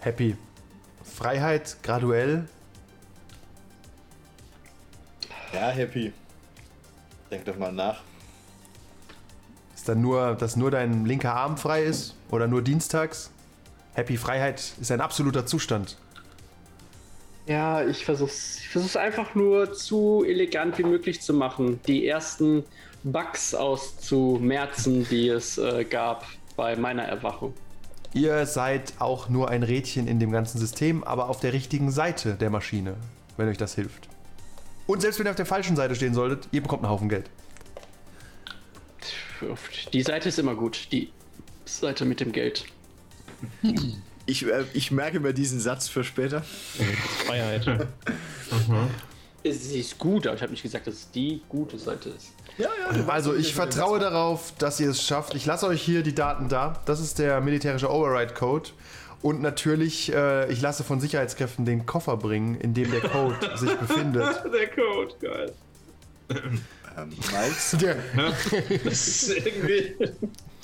Happy. 0.00 0.36
Freiheit 1.08 1.76
graduell. 1.82 2.48
Ja, 5.52 5.70
happy. 5.70 6.12
Denk 7.30 7.44
doch 7.44 7.56
mal 7.56 7.72
nach. 7.72 8.02
Ist 9.74 9.88
dann 9.88 10.00
nur, 10.00 10.34
dass 10.34 10.56
nur 10.56 10.70
dein 10.70 11.06
linker 11.06 11.34
Arm 11.34 11.56
frei 11.56 11.82
ist 11.84 12.14
oder 12.30 12.46
nur 12.46 12.62
dienstags? 12.62 13.30
Happy 13.94 14.16
Freiheit 14.16 14.74
ist 14.80 14.92
ein 14.92 15.00
absoluter 15.00 15.46
Zustand. 15.46 15.96
Ja, 17.46 17.82
ich 17.82 18.04
versuch's, 18.04 18.58
ich 18.60 18.68
versuch's 18.68 18.96
einfach 18.96 19.34
nur 19.34 19.72
zu 19.72 20.22
elegant 20.26 20.76
wie 20.78 20.84
möglich 20.84 21.22
zu 21.22 21.32
machen. 21.32 21.80
Die 21.86 22.06
ersten 22.06 22.64
Bugs 23.02 23.54
auszumerzen, 23.54 25.06
die 25.08 25.28
es 25.28 25.56
äh, 25.56 25.84
gab 25.84 26.26
bei 26.56 26.76
meiner 26.76 27.04
Erwachung. 27.04 27.54
Ihr 28.14 28.46
seid 28.46 28.94
auch 28.98 29.28
nur 29.28 29.50
ein 29.50 29.62
Rädchen 29.62 30.06
in 30.06 30.18
dem 30.18 30.30
ganzen 30.30 30.58
System, 30.58 31.04
aber 31.04 31.28
auf 31.28 31.40
der 31.40 31.52
richtigen 31.52 31.90
Seite 31.90 32.34
der 32.34 32.50
Maschine, 32.50 32.96
wenn 33.36 33.48
euch 33.48 33.58
das 33.58 33.74
hilft. 33.74 34.08
Und 34.86 35.02
selbst 35.02 35.18
wenn 35.18 35.26
ihr 35.26 35.30
auf 35.30 35.36
der 35.36 35.46
falschen 35.46 35.76
Seite 35.76 35.94
stehen 35.94 36.14
solltet, 36.14 36.48
ihr 36.50 36.62
bekommt 36.62 36.82
einen 36.82 36.90
Haufen 36.90 37.08
Geld. 37.08 37.28
Die 39.92 40.02
Seite 40.02 40.30
ist 40.30 40.38
immer 40.38 40.54
gut. 40.54 40.88
Die 40.90 41.10
Seite 41.64 42.04
mit 42.04 42.20
dem 42.20 42.32
Geld. 42.32 42.64
Ich, 44.26 44.44
äh, 44.46 44.64
ich 44.72 44.90
merke 44.90 45.20
mir 45.20 45.32
diesen 45.32 45.60
Satz 45.60 45.88
für 45.88 46.04
später. 46.04 46.42
Freiheit. 47.26 47.66
Sie 49.44 49.80
ist 49.80 49.98
gut, 49.98 50.26
aber 50.26 50.36
ich 50.36 50.42
habe 50.42 50.50
nicht 50.52 50.62
gesagt, 50.62 50.86
dass 50.86 50.94
es 50.94 51.10
die 51.10 51.40
gute 51.48 51.78
Seite 51.78 52.10
ist. 52.10 52.32
Ja, 52.58 52.68
ja. 52.92 53.06
Also 53.06 53.34
ich 53.34 53.54
vertraue 53.54 54.00
darauf, 54.00 54.52
dass 54.58 54.80
ihr 54.80 54.90
es 54.90 55.02
schafft. 55.02 55.34
Ich 55.34 55.46
lasse 55.46 55.66
euch 55.68 55.80
hier 55.80 56.02
die 56.02 56.14
Daten 56.14 56.48
da. 56.48 56.80
Das 56.86 57.00
ist 57.00 57.18
der 57.18 57.40
militärische 57.40 57.88
Override-Code. 57.90 58.70
Und 59.22 59.40
natürlich, 59.40 60.12
äh, 60.12 60.50
ich 60.52 60.60
lasse 60.60 60.84
von 60.84 61.00
Sicherheitskräften 61.00 61.64
den 61.64 61.86
Koffer 61.86 62.16
bringen, 62.16 62.56
in 62.56 62.74
dem 62.74 62.90
der 62.90 63.00
Code 63.00 63.36
sich 63.56 63.72
befindet. 63.76 64.42
Der 64.52 64.68
Code, 64.70 65.14
geil. 65.20 65.52
Ähm, 66.30 67.08
Miles, 67.08 67.76
Der, 67.80 67.96
Das 68.84 69.08
ist 69.08 69.30
irgendwie. 69.30 69.94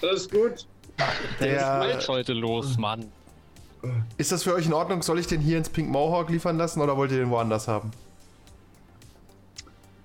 Das 0.00 0.12
ist 0.22 0.30
gut. 0.32 0.66
der, 1.40 1.94
Was 1.96 2.08
heute 2.08 2.32
los, 2.32 2.76
Mann? 2.76 3.06
ist 4.16 4.32
das 4.32 4.42
für 4.42 4.54
euch 4.54 4.66
in 4.66 4.72
Ordnung? 4.72 5.02
Soll 5.02 5.18
ich 5.18 5.26
den 5.26 5.40
hier 5.40 5.58
ins 5.58 5.68
Pink 5.68 5.88
Mohawk 5.90 6.30
liefern 6.30 6.56
lassen 6.56 6.80
oder 6.80 6.96
wollt 6.96 7.10
ihr 7.12 7.18
den 7.18 7.30
woanders 7.30 7.68
haben? 7.68 7.90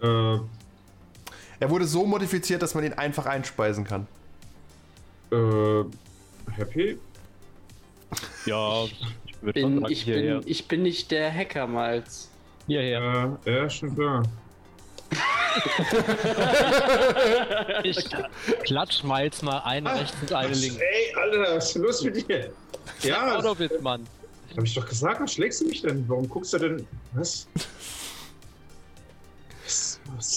Äh, 0.01 0.39
Er 1.61 1.69
wurde 1.69 1.85
so 1.85 2.05
modifiziert, 2.05 2.61
dass 2.61 2.73
man 2.75 2.83
ihn 2.85 2.93
einfach 2.93 3.25
einspeisen 3.25 3.83
kann. 3.83 4.07
äh, 5.31 5.83
happy? 6.55 6.97
Ja, 8.45 8.85
ich 8.85 8.95
Bin, 9.53 9.85
ich, 9.89 10.05
bin, 10.05 10.41
ich 10.45 10.67
bin 10.67 10.83
nicht 10.83 11.11
der 11.11 11.33
Hacker, 11.33 11.67
Miles. 11.67 12.29
hierher. 12.67 13.37
Ja, 13.45 13.51
ja, 13.51 13.69
schon 13.69 13.95
klar. 13.95 14.23
Ich 17.83 18.05
klatsch 18.63 19.03
mal 19.03 19.23
jetzt 19.23 19.43
mal 19.43 19.59
eine 19.59 19.93
rechts 19.99 20.15
und 20.21 20.33
eine 20.33 20.53
links. 20.53 20.77
Ey, 20.77 21.15
Alter, 21.15 21.55
was 21.55 21.65
ist 21.67 21.75
denn 21.75 21.81
los 21.83 22.03
mit 22.03 22.29
dir? 22.29 22.51
Ja, 23.01 23.37
Auto 23.37 23.55
bist, 23.55 23.81
Mann. 23.81 24.05
hab 24.55 24.63
ich 24.63 24.73
doch 24.75 24.87
gesagt, 24.87 25.21
was 25.21 25.33
schlägst 25.33 25.61
du 25.61 25.65
mich 25.67 25.81
denn? 25.81 26.05
Warum 26.07 26.27
guckst 26.29 26.53
du 26.53 26.57
denn. 26.59 26.87
Was? 27.13 27.47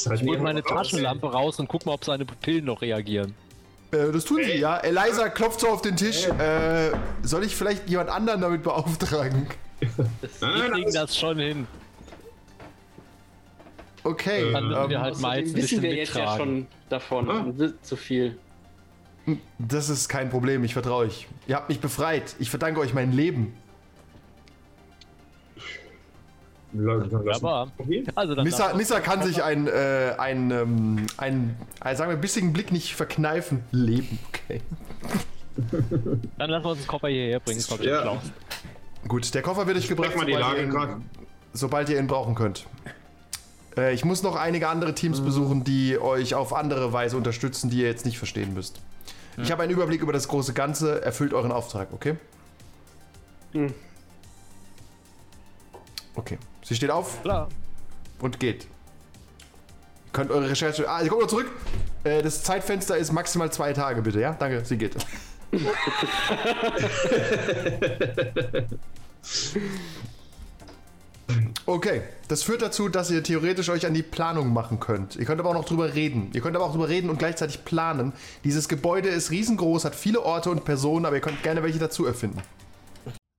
Halt 0.08 0.20
Ich 0.20 0.26
hol 0.28 0.36
nie 0.36 0.42
meine 0.42 0.62
Taschenlampe 0.62 1.26
raus 1.32 1.58
und 1.60 1.68
guck 1.68 1.86
mal, 1.86 1.92
ob 1.92 2.04
seine 2.04 2.24
Pupillen 2.24 2.64
noch 2.64 2.80
reagieren. 2.82 3.34
Äh, 3.92 4.10
das 4.12 4.24
tun 4.24 4.40
sie, 4.44 4.58
ja. 4.58 4.78
Eliza 4.78 5.28
klopft 5.28 5.60
so 5.60 5.68
auf 5.68 5.82
den 5.82 5.96
Tisch. 5.96 6.26
Äh, 6.26 6.92
soll 7.22 7.44
ich 7.44 7.54
vielleicht 7.54 7.88
jemand 7.90 8.10
anderen 8.10 8.40
damit 8.40 8.62
beauftragen? 8.62 9.46
Das, 10.20 10.40
wir 10.40 10.70
kriegen 10.70 10.84
das- 10.86 10.94
das 10.94 11.16
schon 11.18 11.38
hin. 11.38 11.66
Okay. 14.04 14.52
Dann 14.52 14.68
müssen 14.68 14.82
ähm, 14.84 14.90
wir 14.90 15.00
halt 15.00 15.20
mal 15.20 15.38
ein 15.38 15.44
wissen 15.44 15.54
bisschen 15.54 15.82
wir 15.82 15.94
jetzt 15.94 16.14
ja 16.14 16.36
schon 16.36 16.66
davon. 16.88 17.30
Ah. 17.30 17.46
Zu 17.82 17.96
viel. 17.96 18.38
Das 19.58 19.88
ist 19.88 20.08
kein 20.08 20.30
Problem, 20.30 20.64
ich 20.64 20.72
vertraue 20.72 21.06
euch. 21.06 21.28
Ihr 21.46 21.54
habt 21.54 21.68
mich 21.68 21.78
befreit. 21.78 22.34
Ich 22.40 22.50
verdanke 22.50 22.80
euch 22.80 22.94
mein 22.94 23.12
Leben. 23.12 23.54
Mal 26.72 27.66
probieren. 27.76 28.06
also 28.14 28.34
dann 28.34 28.44
Nissa, 28.44 28.72
Nissa 28.74 29.00
kann 29.00 29.22
sich 29.22 29.42
ein, 29.42 29.66
äh, 29.66 30.14
ein, 30.18 30.50
ähm, 30.50 31.06
ein, 31.16 31.56
ein, 31.80 31.96
sagen 31.96 32.10
wir, 32.10 32.16
bissigen 32.16 32.52
Blick 32.52 32.72
nicht 32.72 32.94
verkneifen. 32.94 33.62
Leben, 33.70 34.18
okay. 34.28 34.60
dann 36.38 36.50
lassen 36.50 36.64
wir 36.64 36.70
uns 36.70 36.80
den 36.80 36.86
Koffer 36.86 37.08
hierher 37.08 37.40
bringen. 37.40 37.62
Ja. 37.80 38.20
Gut, 39.06 39.34
der 39.34 39.42
Koffer 39.42 39.66
wird 39.66 39.76
euch 39.76 39.88
gebracht, 39.88 40.10
Check 40.10 40.18
mal 40.18 40.26
die 40.26 40.32
sobald, 40.32 40.56
Lage 40.56 40.62
ihr 40.62 40.94
ihn, 40.94 41.04
sobald 41.52 41.88
ihr 41.88 41.98
ihn 41.98 42.06
brauchen 42.06 42.34
könnt. 42.34 42.66
Äh, 43.76 43.94
ich 43.94 44.04
muss 44.04 44.22
noch 44.22 44.36
einige 44.36 44.68
andere 44.68 44.94
Teams 44.94 45.20
besuchen, 45.20 45.64
die 45.64 45.98
euch 45.98 46.34
auf 46.34 46.54
andere 46.54 46.92
Weise 46.92 47.16
unterstützen, 47.16 47.70
die 47.70 47.78
ihr 47.80 47.86
jetzt 47.86 48.06
nicht 48.06 48.18
verstehen 48.18 48.54
müsst. 48.54 48.80
Ich 49.38 49.50
habe 49.50 49.62
einen 49.62 49.72
Überblick 49.72 50.02
über 50.02 50.12
das 50.12 50.28
große 50.28 50.52
Ganze. 50.52 51.02
Erfüllt 51.02 51.32
euren 51.32 51.52
Auftrag, 51.52 51.88
okay? 51.92 52.16
Hm. 53.52 53.72
Okay. 56.14 56.38
Sie 56.62 56.74
steht 56.74 56.90
auf 56.90 57.22
Klar. 57.22 57.48
und 58.20 58.40
geht. 58.40 58.66
Könnt 60.12 60.30
eure 60.30 60.50
Recherche. 60.50 60.88
Ah, 60.88 61.06
kommt 61.06 61.22
noch 61.22 61.28
zurück. 61.28 61.50
Äh, 62.04 62.22
das 62.22 62.42
Zeitfenster 62.42 62.96
ist 62.96 63.12
maximal 63.12 63.50
zwei 63.52 63.72
Tage, 63.72 64.02
bitte, 64.02 64.20
ja? 64.20 64.34
Danke, 64.38 64.64
sie 64.64 64.76
geht. 64.76 64.96
Okay, 71.64 72.02
das 72.28 72.42
führt 72.42 72.60
dazu, 72.60 72.88
dass 72.88 73.10
ihr 73.10 73.22
theoretisch 73.22 73.70
euch 73.70 73.86
an 73.86 73.94
die 73.94 74.02
Planung 74.02 74.52
machen 74.52 74.80
könnt. 74.80 75.16
Ihr 75.16 75.24
könnt 75.24 75.40
aber 75.40 75.50
auch 75.50 75.54
noch 75.54 75.64
drüber 75.64 75.94
reden. 75.94 76.30
Ihr 76.34 76.40
könnt 76.40 76.56
aber 76.56 76.64
auch 76.64 76.72
drüber 76.72 76.88
reden 76.88 77.08
und 77.08 77.18
gleichzeitig 77.18 77.64
planen. 77.64 78.12
Dieses 78.44 78.68
Gebäude 78.68 79.08
ist 79.08 79.30
riesengroß, 79.30 79.84
hat 79.84 79.94
viele 79.94 80.22
Orte 80.22 80.50
und 80.50 80.64
Personen, 80.64 81.06
aber 81.06 81.16
ihr 81.16 81.22
könnt 81.22 81.42
gerne 81.42 81.62
welche 81.62 81.78
dazu 81.78 82.04
erfinden. 82.04 82.42